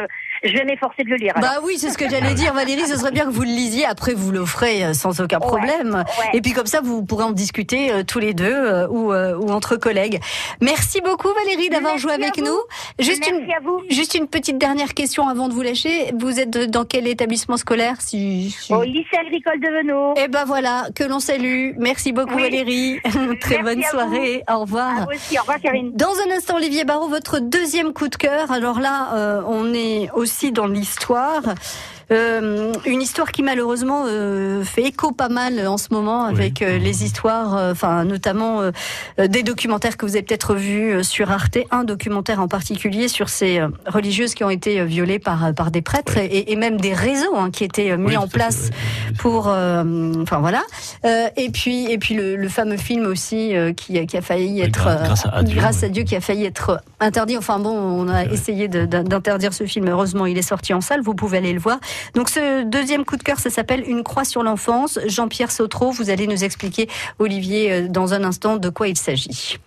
je 0.49 0.53
vais 0.55 0.65
m'efforcer 0.65 1.05
de 1.05 1.11
le 1.11 1.17
lire. 1.17 1.33
alors. 1.37 1.51
Bah 1.51 1.57
oui, 1.65 1.75
c'est 1.79 1.91
ce 1.91 1.99
que 1.99 2.09
j'allais 2.09 2.35
dire, 2.35 2.53
Valérie. 2.55 2.87
Ce 2.87 2.97
serait 2.97 3.11
bien 3.13 3.25
que 3.27 3.31
vous 3.31 3.43
le 3.43 3.49
lisiez. 3.49 3.85
Après, 3.87 4.15
vous 4.15 4.33
l'offrez 4.33 4.85
euh, 4.85 4.93
sans 4.95 5.21
aucun 5.21 5.39
problème. 5.39 6.05
ouais. 6.21 6.31
Et 6.35 6.41
puis 6.41 6.53
comme 6.53 6.67
ça, 6.67 6.81
vous 6.83 7.05
pourrez 7.05 7.25
en 7.25 7.31
discuter 7.33 7.93
euh, 7.93 8.03
tous 8.03 8.19
les 8.19 8.35
deux 8.35 8.45
euh, 8.53 8.89
ou, 8.89 9.13
euh, 9.13 9.37
ou 9.37 9.51
entre 9.51 9.77
collègues. 9.77 10.21
Merci 10.61 11.01
beaucoup, 11.01 11.29
Valérie, 11.33 11.69
d'avoir 11.69 11.97
joué 11.99 12.13
avec 12.13 12.39
nous. 12.39 12.59
Juste 12.99 13.21
Merci 13.31 13.45
une, 13.45 13.53
à 13.53 13.61
vous. 13.63 13.83
juste 13.91 14.15
une 14.15 14.27
petite 14.27 14.59
dernière 14.59 14.95
question 14.95 15.29
avant 15.29 15.49
de 15.49 15.55
vous 15.55 15.63
lâcher. 15.63 16.13
Vous 16.19 16.41
êtes 16.41 16.51
dans 16.71 16.85
quel 16.85 17.07
établissement 17.07 17.57
scolaire 17.57 17.97
si, 18.01 18.51
si- 18.51 18.73
Au 18.75 18.83
lycée 18.83 19.17
agricole 19.19 19.61
de 19.61 19.69
Venot. 19.69 20.15
Eh 20.17 20.29
ben 20.29 20.45
voilà, 20.45 20.87
que 20.95 21.05
l'on 21.05 21.21
salue. 21.21 21.73
Merci 21.79 22.13
beaucoup, 22.13 22.35
Oui. 22.37 22.43
Valérie. 22.43 23.01
Très 23.41 23.63
Merci 23.63 23.63
bonne 23.63 23.83
soirée. 23.85 24.43
Au 24.51 24.61
revoir. 24.61 25.03
À 25.03 25.05
vous 25.05 25.11
aussi. 25.15 25.39
Au 25.39 25.43
revoir, 25.43 25.61
Karine. 25.61 25.93
Dans 25.95 26.13
un 26.27 26.37
instant, 26.37 26.57
Olivier 26.57 26.85
Barraud, 26.85 27.09
votre 27.09 27.28
deuxième 27.37 27.93
coup 27.93 28.09
de 28.09 28.17
cœur. 28.17 28.51
Alors 28.51 28.81
là, 28.81 29.11
euh, 29.15 29.43
on 29.47 29.73
est 29.75 30.11
aussi 30.15 30.53
dans 30.53 30.67
l'histoire. 30.67 31.43
Euh, 32.11 32.73
une 32.87 33.03
histoire 33.03 33.33
qui 33.33 33.43
malheureusement 33.43 34.05
euh, 34.07 34.65
fait 34.65 34.85
écho 34.85 35.13
pas 35.13 35.29
mal 35.29 35.69
en 35.69 35.77
ce 35.77 35.89
moment 35.91 36.25
avec 36.25 36.63
euh, 36.63 36.79
les 36.79 37.05
histoires, 37.05 37.55
euh, 37.55 37.73
enfin 37.73 38.05
notamment 38.05 38.63
des 39.19 39.43
documentaires 39.43 39.99
que 39.99 40.07
vous 40.07 40.17
avez 40.17 40.23
peut-être 40.23 40.55
vus 40.55 41.05
sur 41.05 41.31
Arte, 41.31 41.59
un 41.71 41.85
documentaire 41.85 42.41
en 42.41 42.49
particulier 42.49 43.09
sur 43.09 43.29
ces 43.29 43.61
religieuses 43.85 44.33
qui 44.33 44.43
ont 44.43 44.49
été 44.49 44.83
violées 44.87 45.19
par 45.19 45.53
par 45.55 45.71
des 45.71 45.83
prêtres 45.83 46.17
et, 46.17 46.51
et 46.51 46.57
même 46.57 46.81
des 46.81 46.95
réseaux 46.95 47.37
hein, 47.37 47.51
qui 47.51 47.65
étaient 47.65 47.95
mis 47.99 48.07
Oui, 48.07 48.17
en 48.17 48.27
place. 48.27 48.71
Pour 49.19 49.49
euh, 49.49 50.13
enfin 50.23 50.39
voilà. 50.39 50.63
Euh, 51.05 51.29
et 51.37 51.51
puis 51.51 51.91
et 51.91 51.99
puis 51.99 52.15
le, 52.15 52.37
le 52.37 52.49
fameux 52.49 52.77
film 52.77 53.07
aussi 53.07 53.55
euh, 53.55 53.73
qui, 53.73 54.07
qui 54.07 54.17
a 54.17 54.23
failli 54.23 54.61
être 54.61 54.85
grâce 54.85 55.27
à 55.31 55.43
Dieu, 55.43 55.57
grâce 55.57 55.81
ouais. 55.81 55.87
à 55.87 55.89
Dieu 55.91 56.05
qui 56.05 56.17
a 56.17 56.21
failli 56.21 56.45
être 56.45 56.81
interdit. 57.01 57.37
Enfin 57.37 57.59
bon 57.59 57.71
on 57.71 58.09
a 58.09 58.25
essayé 58.25 58.69
d'interdire 58.69 59.53
ce 59.53 59.65
film. 59.65 59.89
Heureusement 59.89 60.27
il 60.27 60.39
est 60.39 60.43
sorti 60.43 60.73
en 60.73 60.81
salle. 60.81 61.03
Vous 61.03 61.15
pouvez 61.15 61.39
aller 61.39 61.53
le 61.53 61.61
voir. 61.61 61.79
Donc 62.15 62.31
ce 62.31 62.65
deuxième 62.65 63.05
coup 63.05 63.17
de 63.17 63.23
cœur 63.23 63.39
ça 63.39 63.51
s'appelle 63.51 63.85
Une 63.87 64.03
croix 64.03 64.25
sur 64.25 64.43
l'enfance. 64.43 64.99
Jean-Pierre 65.07 65.51
Sautreau 65.51 65.91
vous 65.91 66.11
allez 66.11 66.27
nous 66.27 66.45
expliquer 66.45 66.89
Olivier 67.19 67.89
dans 67.89 68.15
un 68.15 68.25
instant 68.25 68.57
de 68.57 68.69
quoi 68.71 68.89
il 68.89 68.97
s'agit. 68.97 69.59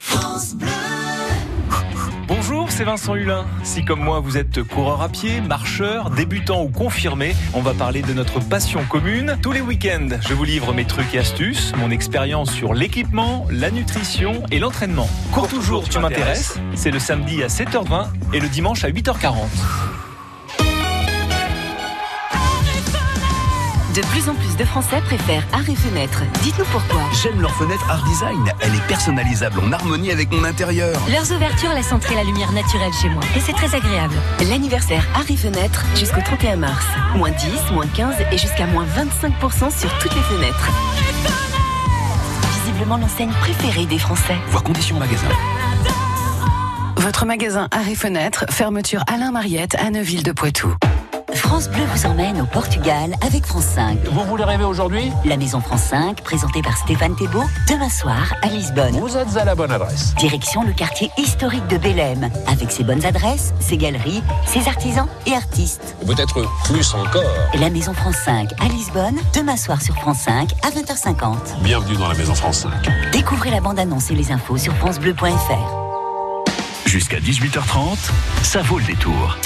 Bonjour, 2.28 2.61
c'est 2.82 2.86
Vincent 2.86 3.14
Hulin. 3.14 3.46
Si 3.62 3.86
comme 3.86 4.00
moi 4.00 4.22
vous 4.22 4.38
êtes 4.38 4.64
coureur 4.64 5.04
à 5.04 5.10
pied, 5.10 5.40
marcheur, 5.40 6.10
débutant 6.10 6.64
ou 6.64 6.70
confirmé, 6.70 7.36
on 7.54 7.62
va 7.62 7.76
parler 7.76 8.02
de 8.02 8.12
notre 8.12 8.40
passion 8.40 8.84
commune. 8.90 9.38
Tous 9.44 9.52
les 9.52 9.62
week-ends, 9.62 10.18
je 10.28 10.34
vous 10.34 10.44
livre 10.44 10.74
mes 10.74 10.86
trucs 10.86 11.14
et 11.14 11.20
astuces, 11.20 11.74
mon 11.78 11.92
expérience 11.92 12.52
sur 12.52 12.74
l'équipement, 12.74 13.46
la 13.52 13.70
nutrition 13.70 14.42
et 14.50 14.58
l'entraînement. 14.58 15.08
Cours 15.32 15.48
toujours, 15.48 15.88
tu 15.88 16.00
m'intéresses. 16.00 16.58
C'est 16.74 16.90
le 16.90 16.98
samedi 16.98 17.44
à 17.44 17.48
7h20 17.50 18.08
et 18.34 18.40
le 18.40 18.48
dimanche 18.48 18.84
à 18.84 18.90
8h40. 18.90 19.36
De 23.96 24.02
plus 24.04 24.30
en 24.30 24.36
plus 24.36 24.56
de 24.56 24.64
Français 24.64 25.02
préfèrent 25.02 25.46
Arrêt 25.52 25.76
Fenêtre. 25.76 26.24
Dites-nous 26.44 26.64
pourquoi. 26.72 27.02
J'aime 27.22 27.42
leur 27.42 27.54
fenêtre 27.56 27.84
Art 27.90 28.06
Design. 28.06 28.54
Elle 28.62 28.74
est 28.74 28.88
personnalisable 28.88 29.60
en 29.60 29.70
harmonie 29.74 30.12
avec 30.12 30.32
mon 30.32 30.46
intérieur. 30.46 30.98
Leurs 31.12 31.30
ouvertures 31.34 31.74
laissent 31.74 31.92
entrer 31.92 32.16
la 32.16 32.24
lumière 32.24 32.54
naturelle 32.54 32.94
chez 33.02 33.10
moi. 33.10 33.22
Et 33.36 33.42
c'est 33.42 33.52
très 33.52 33.76
agréable. 33.76 34.16
L'anniversaire 34.50 35.06
Arrêt 35.14 35.36
Fenêtre 35.36 35.84
jusqu'au 35.98 36.22
31 36.22 36.56
mars. 36.56 36.86
Moins 37.18 37.32
10, 37.32 37.72
moins 37.74 37.88
15 37.88 38.16
et 38.32 38.38
jusqu'à 38.38 38.66
moins 38.66 38.86
25% 38.86 39.78
sur 39.78 39.98
toutes 40.00 40.16
les 40.16 40.22
fenêtres. 40.22 40.70
Visiblement 42.64 42.96
l'enseigne 42.96 43.34
préférée 43.42 43.88
des 43.88 44.00
Français. 44.00 44.38
Voir 44.52 44.64
conditions 44.64 44.98
magasin. 45.00 45.28
Votre 46.96 47.26
magasin 47.26 47.68
Arrêt 47.72 47.96
Fenêtre, 47.96 48.46
fermeture 48.52 49.04
Alain 49.08 49.32
Mariette 49.32 49.76
à 49.76 49.92
Neuville 49.92 50.24
de 50.24 50.32
Poitou. 50.32 50.74
France 51.36 51.70
Bleu 51.70 51.84
vous 51.94 52.06
emmène 52.06 52.42
au 52.42 52.46
Portugal 52.46 53.14
avec 53.26 53.46
France 53.46 53.66
5. 53.76 54.00
Vous 54.12 54.24
voulez 54.26 54.44
rêver 54.44 54.64
aujourd'hui 54.64 55.12
La 55.26 55.38
Maison 55.38 55.62
France 55.62 55.84
5, 55.84 56.22
présentée 56.22 56.62
par 56.62 56.78
Stéphane 56.78 57.16
Thébault, 57.16 57.44
demain 57.70 57.90
soir 57.90 58.34
à 58.42 58.48
Lisbonne. 58.48 59.00
Vous 59.00 59.18
êtes 59.18 59.36
à 59.38 59.46
la 59.46 59.56
bonne 59.56 59.72
adresse. 59.72 60.14
Direction 60.16 60.64
le 60.64 60.74
quartier 60.74 61.10
historique 61.18 61.66
de 61.68 61.78
Bélème, 61.78 62.30
avec 62.48 62.72
ses 62.72 62.84
bonnes 62.84 63.06
adresses, 63.06 63.54
ses 63.60 63.78
galeries, 63.78 64.24
ses 64.46 64.68
artisans 64.68 65.08
et 65.26 65.34
artistes. 65.34 65.96
Peut-être 66.06 66.46
plus 66.66 66.94
encore. 66.94 67.24
La 67.60 67.70
Maison 67.70 67.94
France 67.94 68.18
5 68.26 68.50
à 68.60 68.68
Lisbonne, 68.68 69.20
demain 69.34 69.58
soir 69.58 69.82
sur 69.82 69.96
France 69.96 70.20
5 70.26 70.52
à 70.64 70.70
20h50. 70.70 71.62
Bienvenue 71.64 71.98
dans 71.98 72.08
la 72.08 72.16
Maison 72.16 72.36
France 72.36 72.62
5. 72.62 73.12
Découvrez 73.12 73.52
la 73.52 73.62
bande-annonce 73.62 74.12
et 74.12 74.16
les 74.16 74.32
infos 74.32 74.58
sur 74.58 74.76
francebleu.fr. 74.76 75.82
Jusqu'à 76.86 77.20
18h30, 77.20 77.98
ça 78.44 78.62
vaut 78.64 78.80
le 78.80 78.86
détour. 78.86 79.38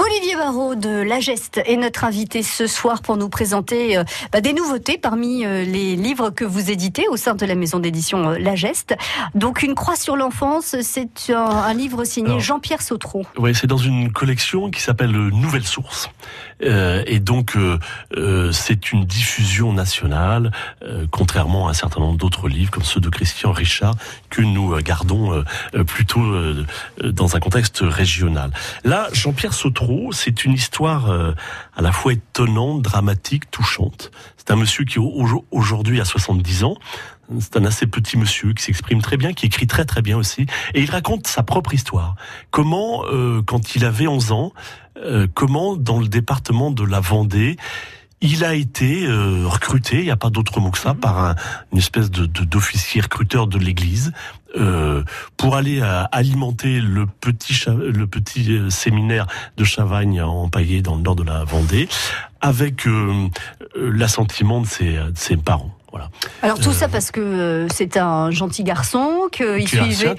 Olivier 0.00 0.34
Barraud 0.34 0.76
de 0.76 1.02
La 1.02 1.20
Geste 1.20 1.60
est 1.66 1.76
notre 1.76 2.04
invité 2.04 2.42
ce 2.42 2.66
soir 2.66 3.02
pour 3.02 3.18
nous 3.18 3.28
présenter 3.28 3.98
euh, 3.98 4.04
bah, 4.32 4.40
des 4.40 4.54
nouveautés 4.54 4.96
parmi 4.96 5.44
euh, 5.44 5.62
les 5.62 5.94
livres 5.94 6.30
que 6.30 6.46
vous 6.46 6.70
éditez 6.70 7.06
au 7.08 7.18
sein 7.18 7.34
de 7.34 7.44
la 7.44 7.54
maison 7.54 7.80
d'édition 7.80 8.30
euh, 8.30 8.38
La 8.38 8.54
Geste. 8.54 8.96
Donc 9.34 9.62
Une 9.62 9.74
croix 9.74 9.96
sur 9.96 10.16
l'enfance, 10.16 10.74
c'est 10.80 11.28
un, 11.28 11.36
un 11.36 11.74
livre 11.74 12.04
signé 12.04 12.40
Jean-Pierre 12.40 12.80
Sautreau. 12.80 13.26
Oui, 13.36 13.54
c'est 13.54 13.66
dans 13.66 13.76
une 13.76 14.10
collection 14.10 14.70
qui 14.70 14.80
s'appelle 14.80 15.10
Nouvelle 15.10 15.66
Source. 15.66 16.08
Euh, 16.62 17.02
et 17.06 17.20
donc, 17.20 17.56
euh, 17.56 17.78
euh, 18.16 18.52
c'est 18.52 18.92
une 18.92 19.04
diffusion 19.04 19.72
nationale, 19.72 20.50
euh, 20.82 21.06
contrairement 21.10 21.68
à 21.68 21.70
un 21.70 21.74
certain 21.74 22.00
nombre 22.00 22.18
d'autres 22.18 22.48
livres, 22.48 22.70
comme 22.70 22.82
ceux 22.84 23.00
de 23.00 23.08
Christian 23.08 23.52
Richard, 23.52 23.94
que 24.28 24.42
nous 24.42 24.74
euh, 24.74 24.80
gardons 24.80 25.44
plutôt 25.86 26.22
dans 27.02 27.36
un 27.36 27.40
contexte 27.40 27.78
régional. 27.82 28.50
Là, 28.84 29.08
Jean-Pierre 29.12 29.54
Sautreau, 29.54 30.10
c'est 30.12 30.44
une 30.44 30.52
histoire 30.52 31.10
à 31.10 31.82
la 31.82 31.92
fois 31.92 32.12
étonnante, 32.12 32.82
dramatique, 32.82 33.50
touchante. 33.50 34.10
C'est 34.36 34.50
un 34.50 34.56
monsieur 34.56 34.84
qui 34.84 34.98
au- 34.98 35.44
aujourd'hui 35.50 36.00
a 36.00 36.04
70 36.04 36.64
ans. 36.64 36.76
C'est 37.38 37.56
un 37.56 37.64
assez 37.64 37.86
petit 37.86 38.16
monsieur 38.18 38.52
qui 38.54 38.62
s'exprime 38.64 39.00
très 39.02 39.16
bien, 39.16 39.32
qui 39.32 39.46
écrit 39.46 39.66
très 39.66 39.84
très 39.84 40.02
bien 40.02 40.16
aussi, 40.16 40.46
et 40.74 40.80
il 40.82 40.90
raconte 40.90 41.26
sa 41.26 41.42
propre 41.42 41.72
histoire. 41.74 42.16
Comment, 42.50 43.04
euh, 43.06 43.40
quand 43.42 43.76
il 43.76 43.84
avait 43.84 44.08
11 44.08 44.32
ans, 44.32 44.52
euh, 45.04 45.26
comment 45.32 45.76
dans 45.76 46.00
le 46.00 46.08
département 46.08 46.70
de 46.70 46.82
la 46.84 47.00
Vendée, 47.00 47.56
il 48.22 48.44
a 48.44 48.54
été 48.54 49.06
euh, 49.06 49.46
recruté, 49.46 49.98
il 50.00 50.04
n'y 50.04 50.10
a 50.10 50.16
pas 50.16 50.28
d'autre 50.28 50.60
mot 50.60 50.70
que 50.70 50.78
ça, 50.78 50.92
par 50.94 51.18
un, 51.24 51.34
une 51.72 51.78
espèce 51.78 52.10
de 52.10 52.26
de- 52.26 52.44
d'officier 52.44 53.00
recruteur 53.00 53.46
de 53.46 53.56
l'Église 53.58 54.12
euh, 54.56 55.02
pour 55.38 55.56
aller 55.56 55.80
euh, 55.80 56.02
alimenter 56.12 56.80
le 56.80 57.06
petit 57.06 57.54
le 57.68 58.06
petit 58.06 58.52
euh, 58.52 58.68
séminaire 58.68 59.26
de 59.56 59.64
Chavagne 59.64 60.20
empaillé 60.20 60.82
dans 60.82 60.96
le 60.96 61.02
nord 61.02 61.16
de 61.16 61.22
la 61.22 61.44
Vendée, 61.44 61.88
avec 62.42 62.86
euh, 62.86 63.28
l'assentiment 63.76 64.60
de 64.60 64.66
ses, 64.66 64.92
de 64.96 65.12
ses 65.14 65.36
parents. 65.38 65.74
Voilà. 65.92 66.08
Alors 66.42 66.58
tout 66.60 66.70
Euh, 66.70 66.72
ça 66.72 66.88
parce 66.88 67.10
que 67.10 67.20
euh, 67.20 67.66
c'est 67.72 67.96
un 67.96 68.30
gentil 68.30 68.62
garçon, 68.64 69.28
qu'il 69.32 69.66
suivait, 69.68 70.14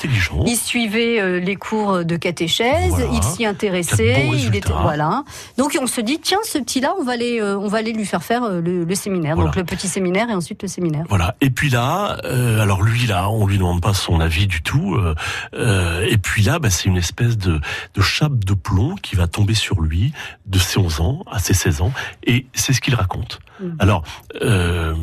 il 0.45 0.55
suivait 0.57 1.19
euh, 1.21 1.39
les 1.39 1.55
cours 1.55 2.03
de 2.03 2.15
catéchèse, 2.17 2.89
Voilà. 2.89 3.07
il 3.13 3.23
s'y 3.23 3.45
intéressait, 3.45 4.27
il 4.33 4.55
était 4.55 4.71
voilà. 4.81 5.23
Donc 5.57 5.77
on 5.81 5.87
se 5.87 6.01
dit 6.01 6.19
tiens 6.19 6.39
ce 6.43 6.57
petit 6.57 6.81
là 6.81 6.93
on 6.99 7.03
va 7.03 7.13
aller 7.13 7.39
euh, 7.41 7.57
on 7.57 7.67
va 7.67 7.77
aller 7.79 7.93
lui 7.93 8.05
faire 8.05 8.23
faire 8.23 8.43
euh, 8.43 8.59
le, 8.61 8.83
le 8.83 8.95
séminaire. 8.95 9.35
Voilà. 9.35 9.49
Donc 9.51 9.55
le 9.57 9.63
petit 9.63 9.87
séminaire 9.87 10.29
et 10.29 10.33
ensuite 10.33 10.61
le 10.61 10.67
séminaire. 10.67 11.05
Voilà. 11.09 11.35
Et 11.41 11.49
puis 11.49 11.69
là, 11.69 12.17
euh, 12.25 12.59
alors 12.61 12.81
lui 12.83 13.05
là, 13.07 13.29
on 13.29 13.47
lui 13.47 13.57
demande 13.57 13.81
pas 13.81 13.93
son 13.93 14.19
avis 14.19 14.47
du 14.47 14.61
tout. 14.61 14.95
euh, 14.95 15.15
euh, 15.53 16.05
et 16.09 16.17
puis 16.17 16.43
là, 16.43 16.59
bah, 16.59 16.69
c'est 16.69 16.85
une 16.89 16.97
espèce 16.97 17.37
de, 17.37 17.59
de 17.93 18.01
chape 18.01 18.43
de 18.43 18.53
plomb 18.53 18.95
qui 19.01 19.15
va 19.15 19.27
tomber 19.27 19.53
sur 19.53 19.79
lui 19.81 20.11
de 20.47 20.59
ses 20.59 20.79
11 20.79 20.99
ans 21.01 21.23
à 21.31 21.39
ses 21.39 21.53
16 21.53 21.81
ans. 21.81 21.93
Et 22.25 22.45
c'est 22.53 22.73
ce 22.73 22.81
qu'il 22.81 22.95
raconte. 22.95 23.39
Mhm. 23.61 23.75
Alors, 23.79 24.03
euh, 24.41 24.95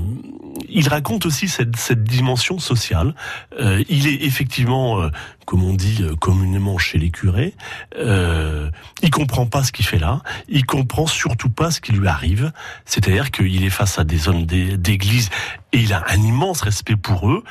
il 0.68 0.88
raconte 0.88 1.24
aussi 1.26 1.48
cette, 1.48 1.76
cette 1.76 2.04
dimension 2.04 2.58
sociale. 2.58 3.14
Euh, 3.60 3.82
il 3.88 4.06
est 4.06 4.24
effectivement, 4.24 5.00
euh, 5.00 5.08
comme 5.46 5.62
on 5.62 5.74
dit 5.74 5.98
euh, 6.02 6.14
communément 6.16 6.76
chez 6.78 6.98
les 6.98 7.10
curés, 7.10 7.54
euh, 7.98 8.70
il 9.02 9.10
comprend 9.10 9.46
pas 9.46 9.62
ce 9.62 9.72
qu'il 9.72 9.86
fait 9.86 9.98
là. 9.98 10.22
Il 10.48 10.66
comprend 10.66 11.06
surtout 11.06 11.48
pas 11.50 11.70
ce 11.70 11.80
qui 11.80 11.92
lui 11.92 12.08
arrive. 12.08 12.52
C'est-à-dire 12.84 13.30
qu'il 13.30 13.64
est 13.64 13.70
face 13.70 13.98
à 13.98 14.04
des 14.04 14.28
hommes 14.28 14.44
d'é- 14.46 14.76
d'église 14.76 15.30
et 15.72 15.78
il 15.80 15.92
a 15.92 16.04
un 16.08 16.20
immense 16.20 16.60
respect 16.62 16.96
pour 16.96 17.30
eux. 17.30 17.44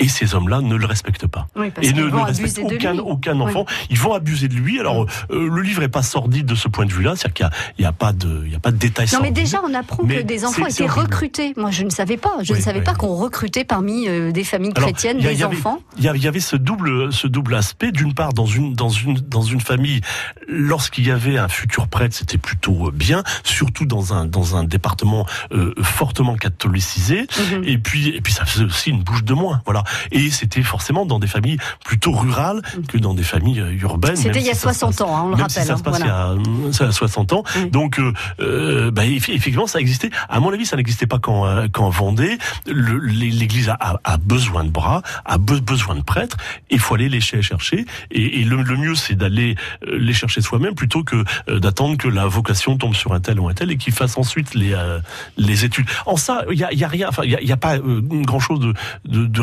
Et 0.00 0.08
ces 0.08 0.34
hommes-là 0.34 0.60
ne 0.62 0.74
le 0.74 0.86
respectent 0.86 1.26
pas. 1.28 1.46
Oui, 1.54 1.70
parce 1.70 1.86
Et 1.86 1.92
ne, 1.92 2.02
respectent 2.04 2.58
aucun, 2.64 2.98
aucun 2.98 3.38
enfant. 3.40 3.64
Ils 3.90 3.98
vont 3.98 4.12
abuser 4.14 4.48
de 4.48 4.54
lui. 4.54 4.80
Alors, 4.80 5.06
euh, 5.30 5.48
le 5.48 5.62
livre 5.62 5.82
est 5.82 5.88
pas 5.88 6.02
sordide 6.02 6.46
de 6.46 6.54
ce 6.54 6.68
point 6.68 6.86
de 6.86 6.92
vue-là. 6.92 7.14
C'est-à-dire 7.16 7.34
qu'il 7.34 7.50
n'y 7.80 7.84
a, 7.84 7.90
a 7.90 7.92
pas 7.92 8.12
de, 8.12 8.42
il 8.46 8.50
y 8.52 8.56
a 8.56 8.58
pas 8.60 8.70
de 8.72 8.76
détails 8.78 9.06
Non 9.12 9.20
mais 9.22 9.30
déjà 9.30 9.60
on 9.62 9.72
apprend 9.74 10.02
que 10.04 10.22
des 10.22 10.44
enfants 10.44 10.66
étaient 10.66 10.86
recrutés. 10.86 11.52
Moi 11.56 11.70
je 11.70 11.84
ne 11.84 11.90
savais 11.90 12.16
pas, 12.16 12.32
je 12.42 12.52
Oui, 12.52 12.58
ne 12.58 12.64
savais 12.64 12.80
pas 12.82 12.94
qu'on 12.94 13.14
recrutait 13.14 13.64
parmi 13.64 14.08
euh, 14.08 14.32
des 14.32 14.42
familles 14.44 14.72
Alors, 14.74 14.88
chrétiennes 14.88 15.18
a- 15.18 15.20
des 15.20 15.34
y 15.40 15.42
avait- 15.44 15.56
enfants. 15.56 15.80
Il 15.98 16.04
y 16.04 16.08
avait, 16.08 16.18
il 16.18 16.24
y 16.24 16.28
avait 16.28 16.40
ce 16.40 16.56
double, 16.56 17.12
ce 17.12 17.26
double 17.26 17.54
aspect. 17.54 17.92
D'une 17.92 18.14
part, 18.14 18.32
dans 18.32 18.46
une, 18.46 18.72
dans 18.74 18.88
une, 18.88 19.14
dans 19.18 19.42
une 19.42 19.60
famille, 19.60 20.00
lorsqu'il 20.48 21.06
y 21.06 21.10
avait 21.10 21.38
un 21.38 21.48
futur 21.48 21.88
prêtre, 21.88 22.14
c'était 22.14 22.38
plutôt 22.38 22.88
euh, 22.88 22.90
bien, 22.90 23.22
surtout 23.44 23.84
dans 23.86 24.14
un, 24.14 24.24
dans 24.26 24.56
un 24.56 24.64
département 24.64 25.26
euh, 25.52 25.74
fortement 25.82 26.36
catholicisé. 26.36 27.26
Mhm. 27.52 27.64
Et 27.64 27.78
puis, 27.78 28.08
et 28.08 28.20
puis 28.20 28.32
ça 28.32 28.44
faisait 28.46 28.64
aussi 28.64 28.90
une 28.90 29.02
bouche 29.02 29.24
de 29.24 29.34
moins, 29.34 29.60
voilà. 29.66 29.82
Et 30.12 30.30
c'était 30.30 30.62
forcément 30.62 31.06
dans 31.06 31.18
des 31.18 31.26
familles 31.26 31.58
plutôt 31.84 32.12
rurales 32.12 32.62
que 32.88 32.98
dans 32.98 33.14
des 33.14 33.22
familles 33.22 33.60
euh, 33.60 33.72
urbaines. 33.80 34.16
C'était 34.16 34.40
il 34.40 34.46
y 34.46 34.50
a 34.50 34.54
si 34.54 34.60
ça 34.60 34.72
se 34.72 34.78
60 34.80 34.90
passe- 34.90 35.00
ans, 35.06 35.16
hein, 35.16 35.22
on 35.24 35.28
le 35.28 35.34
rappelle. 35.36 35.64
Ça 35.64 35.72
hein, 35.72 35.76
se 35.76 35.82
passe 35.82 35.98
voilà. 35.98 36.34
il 36.36 36.64
y 36.64 36.68
a, 36.68 36.72
ça 36.72 36.86
a 36.86 36.92
60 36.92 37.32
ans. 37.32 37.42
Oui. 37.56 37.70
Donc, 37.70 37.98
euh, 37.98 38.12
euh, 38.40 38.90
bah, 38.90 39.04
eff- 39.04 39.30
effectivement, 39.30 39.66
ça 39.66 39.80
existait. 39.80 40.10
À 40.28 40.40
mon 40.40 40.52
avis, 40.52 40.66
ça 40.66 40.76
n'existait 40.76 41.06
pas 41.06 41.18
qu'en 41.18 41.46
euh, 41.46 41.68
qu'en 41.68 41.88
Vendée. 41.90 42.38
L'Église 42.66 43.68
a, 43.68 43.76
a- 43.80 44.00
a 44.04 44.16
besoin 44.16 44.64
de 44.64 44.70
bras, 44.70 45.02
a 45.24 45.38
be- 45.38 45.60
besoin 45.60 45.94
de 45.94 46.02
prêtres. 46.02 46.36
Il 46.70 46.78
faut 46.78 46.94
aller 46.94 47.08
les 47.08 47.20
cher- 47.20 47.42
chercher. 47.42 47.84
Et, 48.10 48.40
et 48.40 48.44
le, 48.44 48.62
le 48.62 48.76
mieux, 48.76 48.94
c'est 48.94 49.14
d'aller 49.14 49.56
euh, 49.86 49.98
les 49.98 50.12
chercher 50.12 50.40
soi-même 50.40 50.74
plutôt 50.74 51.02
que 51.04 51.24
euh, 51.48 51.58
d'attendre 51.60 51.96
que 51.96 52.08
la 52.08 52.26
vocation 52.26 52.76
tombe 52.76 52.94
sur 52.94 53.12
un 53.12 53.20
tel 53.20 53.40
ou 53.40 53.48
un 53.48 53.54
tel 53.54 53.70
et 53.70 53.76
qu'il 53.76 53.92
fasse 53.92 54.16
ensuite 54.18 54.54
les 54.54 54.72
euh, 54.72 55.00
les 55.36 55.64
études. 55.64 55.86
En 56.06 56.16
ça, 56.16 56.44
il 56.50 56.58
y 56.58 56.64
a, 56.64 56.72
y 56.72 56.84
a 56.84 56.88
rien. 56.88 57.08
Enfin, 57.08 57.22
il 57.24 57.30
y 57.30 57.50
a, 57.50 57.54
a 57.54 57.56
pas 57.56 57.76
euh, 57.76 58.00
grand 58.02 58.40
chose 58.40 58.60
de, 58.60 58.74
de, 59.06 59.26
de 59.26 59.40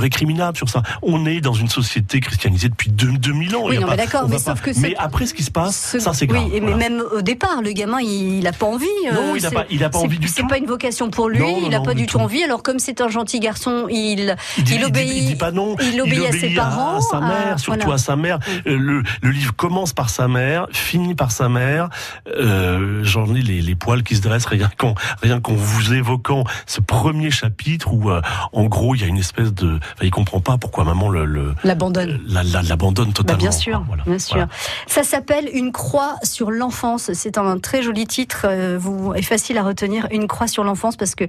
sur 0.56 0.70
ça. 0.70 0.82
On 1.02 1.26
est 1.26 1.42
dans 1.42 1.54
une 1.54 1.70
société 1.70 2.20
christianisée 2.20 2.70
depuis 2.70 2.90
deux- 2.92 3.12
2000 3.18 3.56
ans. 3.56 3.62
Oui, 3.66 3.80
non, 3.80 3.88
mais 3.90 3.98
d'accord, 3.98 4.22
on 4.24 4.28
va 4.28 4.34
mais 4.36 4.40
sauf 4.40 4.62
pas- 4.62 4.72
que 4.72 4.80
Mais 4.80 4.90
c'est- 4.90 4.96
après, 4.98 5.26
ce 5.26 5.34
qui 5.34 5.44
se 5.44 5.52
passe, 5.52 5.92
Ce- 5.94 6.00
ça 6.00 6.14
c'est 6.14 6.28
grave. 6.28 6.46
Oui, 6.52 6.62
mais 6.62 6.74
même 6.76 7.04
au 7.16 7.22
départ, 7.22 7.62
le 7.62 7.72
gamin, 7.72 8.00
il, 8.02 8.40
il 8.40 8.48
a 8.48 8.52
pas 8.54 8.66
envie. 8.66 8.86
Non, 9.12 9.34
euh, 9.34 9.38
il 9.38 9.46
a 9.46 9.50
c'est- 9.50 9.56
pas- 9.56 9.66
il 9.70 9.84
a 9.84 9.90
pas 9.90 10.00
c'est- 10.00 10.06
envie 10.06 10.20
du 10.20 10.28
C'est 10.28 10.42
tout. 10.42 10.48
pas 10.48 10.58
une 10.58 10.66
vocation 10.66 11.10
pour 11.10 11.30
lui. 11.30 11.40
Non, 11.40 11.62
non, 11.62 11.68
il 11.68 11.74
a 11.76 11.80
non, 11.80 11.84
pas 11.86 11.94
du 11.94 12.02
du 12.02 12.08
tout 12.08 12.18
tout. 12.18 12.24
envie. 12.24 12.44
Alors 12.44 12.64
comme 12.64 12.80
c'est 12.80 13.02
un 13.02 13.10
gentil 13.10 13.40
garçon, 13.40 13.88
il 13.90 14.36
Il, 14.58 14.64
dit, 14.64 14.84
obéit. 14.84 15.12
il 15.16 15.26
dit 15.28 15.36
pas 15.36 15.52
non. 15.52 15.76
il 15.82 16.00
obéit 16.02 16.26
à 16.26 16.32
ses 16.32 16.50
parents, 16.54 16.98
à 16.98 17.02
sa 17.02 17.20
mère, 17.20 17.54
à- 17.54 17.58
surtout 17.58 17.80
voilà. 17.82 17.96
à 17.96 17.98
sa 17.98 18.16
mère. 18.16 18.40
Euh, 18.68 18.78
Le, 18.78 19.04
le 19.22 19.32
livre 19.32 19.54
commence 19.56 19.94
par 19.94 20.10
sa 20.10 20.28
mère, 20.28 20.68
finit 20.72 21.16
par 21.16 21.32
sa 21.32 21.50
mère. 21.50 21.90
Euh, 22.28 23.04
J'en 23.04 23.34
ai 23.36 23.42
les, 23.42 23.62
les 23.62 23.76
poils 23.76 24.04
qui 24.04 24.16
se 24.16 24.22
dressent 24.22 24.46
rien 24.46 24.70
qu'en 24.78 24.96
rien 25.22 25.40
vous 25.48 25.94
évoquant 25.94 26.44
ce 26.66 26.82
premier 26.82 27.32
chapitre 27.32 27.94
où, 27.94 28.12
en 28.12 28.66
gros, 28.66 28.96
il 28.96 29.02
y 29.02 29.04
a 29.04 29.08
une 29.08 29.18
espèce 29.18 29.54
de, 29.54 29.80
enfin, 29.96 30.06
comprend 30.30 30.54
pas 30.54 30.58
pourquoi 30.58 30.84
maman 30.84 31.10
le 31.10 31.54
L'abandonne. 31.64 32.20
la- 32.28 32.44
la- 32.44 32.62
l'abandonne 32.62 33.08
Bah, 33.08 33.14
totalement. 33.14 33.40
bien 33.40 33.52
sûr, 33.52 33.84
Voilà. 33.88 34.04
bien 34.06 34.20
sûr. 34.20 34.36
Voilà. 34.36 34.50
Ça 34.88 35.04
s'appelle 35.04 35.50
Une 35.54 35.72
croix 35.72 36.16
sur 36.24 36.52
l'enfance. 36.52 37.12
C'est 37.14 37.38
un 37.38 37.58
très 37.60 37.82
joli 37.82 38.06
titre, 38.06 38.46
euh, 38.50 38.78
vous, 38.80 39.14
est 39.14 39.22
facile 39.22 39.58
à 39.58 39.64
retenir. 39.64 40.08
Une 40.12 40.28
croix 40.28 40.48
sur 40.48 40.64
l'enfance 40.64 40.96
parce 40.98 41.16
que 41.16 41.24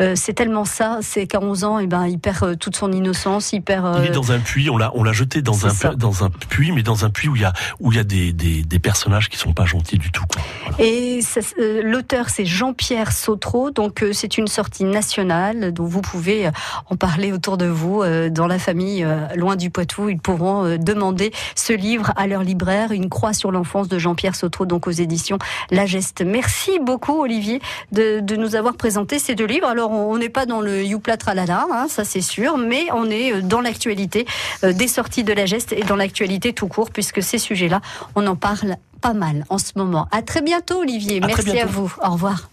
euh, 0.00 0.12
c'est 0.16 0.32
tellement 0.34 0.64
ça. 0.64 0.98
C'est 1.02 1.26
qu'à 1.26 1.40
11 1.40 1.64
ans, 1.64 1.78
et 1.78 1.86
ben, 1.86 2.06
il 2.06 2.18
perd 2.18 2.42
euh, 2.44 2.54
toute 2.56 2.76
son 2.76 2.92
innocence, 2.92 3.52
il 3.52 3.62
perd. 3.62 3.98
Il 4.00 4.06
est 4.06 4.10
dans 4.10 4.32
un 4.32 4.38
puits, 4.38 4.68
on 4.70 4.76
l'a, 4.76 4.90
on 4.94 5.02
l'a 5.02 5.12
jeté 5.12 5.42
dans 5.42 5.66
un, 5.66 5.70
ça. 5.70 5.94
dans 5.94 6.24
un 6.24 6.30
puits, 6.30 6.72
mais 6.72 6.82
dans 6.82 7.04
un 7.04 7.10
puits 7.10 7.28
où 7.28 7.36
il 7.36 7.42
y 7.42 7.44
a, 7.44 7.52
où 7.80 7.92
il 7.92 7.96
y 7.96 8.00
a 8.00 8.04
des, 8.04 8.32
des, 8.32 8.62
des 8.62 8.78
personnages 8.78 9.28
qui 9.28 9.36
sont 9.38 9.52
pas 9.52 9.64
gentils 9.64 9.98
du 9.98 10.10
tout. 10.10 10.24
Quoi. 10.32 10.42
Voilà. 10.66 10.84
Et 10.84 11.20
euh, 11.58 11.80
l'auteur, 11.84 12.28
c'est 12.28 12.44
Jean-Pierre 12.46 13.12
Sautreau. 13.12 13.70
Donc, 13.70 14.04
c'est 14.12 14.36
une 14.38 14.46
sortie 14.48 14.84
nationale 14.84 15.72
dont 15.72 15.84
vous 15.86 16.00
pouvez 16.02 16.50
en 16.90 16.96
parler 16.96 17.32
autour 17.32 17.56
de 17.56 17.66
vous. 17.66 18.02
Dans 18.32 18.46
la 18.46 18.58
famille, 18.58 19.04
euh, 19.04 19.26
loin 19.36 19.56
du 19.56 19.70
Poitou, 19.70 20.08
ils 20.08 20.18
pourront 20.18 20.64
euh, 20.64 20.78
demander 20.78 21.32
ce 21.54 21.72
livre 21.72 22.12
à 22.16 22.26
leur 22.26 22.42
libraire, 22.42 22.92
Une 22.92 23.08
croix 23.08 23.32
sur 23.32 23.52
l'enfance 23.52 23.88
de 23.88 23.98
Jean-Pierre 23.98 24.34
Sautreau, 24.34 24.66
donc 24.66 24.86
aux 24.86 24.92
éditions 24.92 25.38
La 25.70 25.86
Geste. 25.86 26.22
Merci 26.24 26.78
beaucoup, 26.80 27.20
Olivier, 27.22 27.60
de, 27.92 28.20
de 28.20 28.36
nous 28.36 28.56
avoir 28.56 28.74
présenté 28.74 29.18
ces 29.18 29.34
deux 29.34 29.46
livres. 29.46 29.68
Alors, 29.68 29.90
on 29.90 30.16
n'est 30.18 30.28
pas 30.28 30.46
dans 30.46 30.60
le 30.60 30.84
Youpla 30.84 31.16
Tralala, 31.16 31.66
hein, 31.70 31.86
ça 31.88 32.04
c'est 32.04 32.20
sûr, 32.20 32.58
mais 32.58 32.86
on 32.92 33.08
est 33.10 33.32
euh, 33.32 33.42
dans 33.42 33.60
l'actualité 33.60 34.26
des 34.62 34.88
sorties 34.88 35.24
de 35.24 35.32
La 35.32 35.46
Geste 35.46 35.72
et 35.72 35.82
dans 35.82 35.96
l'actualité 35.96 36.52
tout 36.52 36.68
court, 36.68 36.90
puisque 36.90 37.22
ces 37.22 37.38
sujets-là, 37.38 37.80
on 38.14 38.26
en 38.26 38.36
parle 38.36 38.76
pas 39.00 39.12
mal 39.12 39.44
en 39.50 39.58
ce 39.58 39.72
moment. 39.76 40.08
À 40.10 40.22
très 40.22 40.40
bientôt, 40.40 40.80
Olivier. 40.80 41.20
À 41.22 41.26
Merci 41.26 41.58
à 41.58 41.66
vous. 41.66 41.92
Au 42.02 42.12
revoir. 42.12 42.48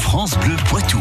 France 0.00 0.36
Bleu 0.38 0.56
Poitou. 0.68 1.00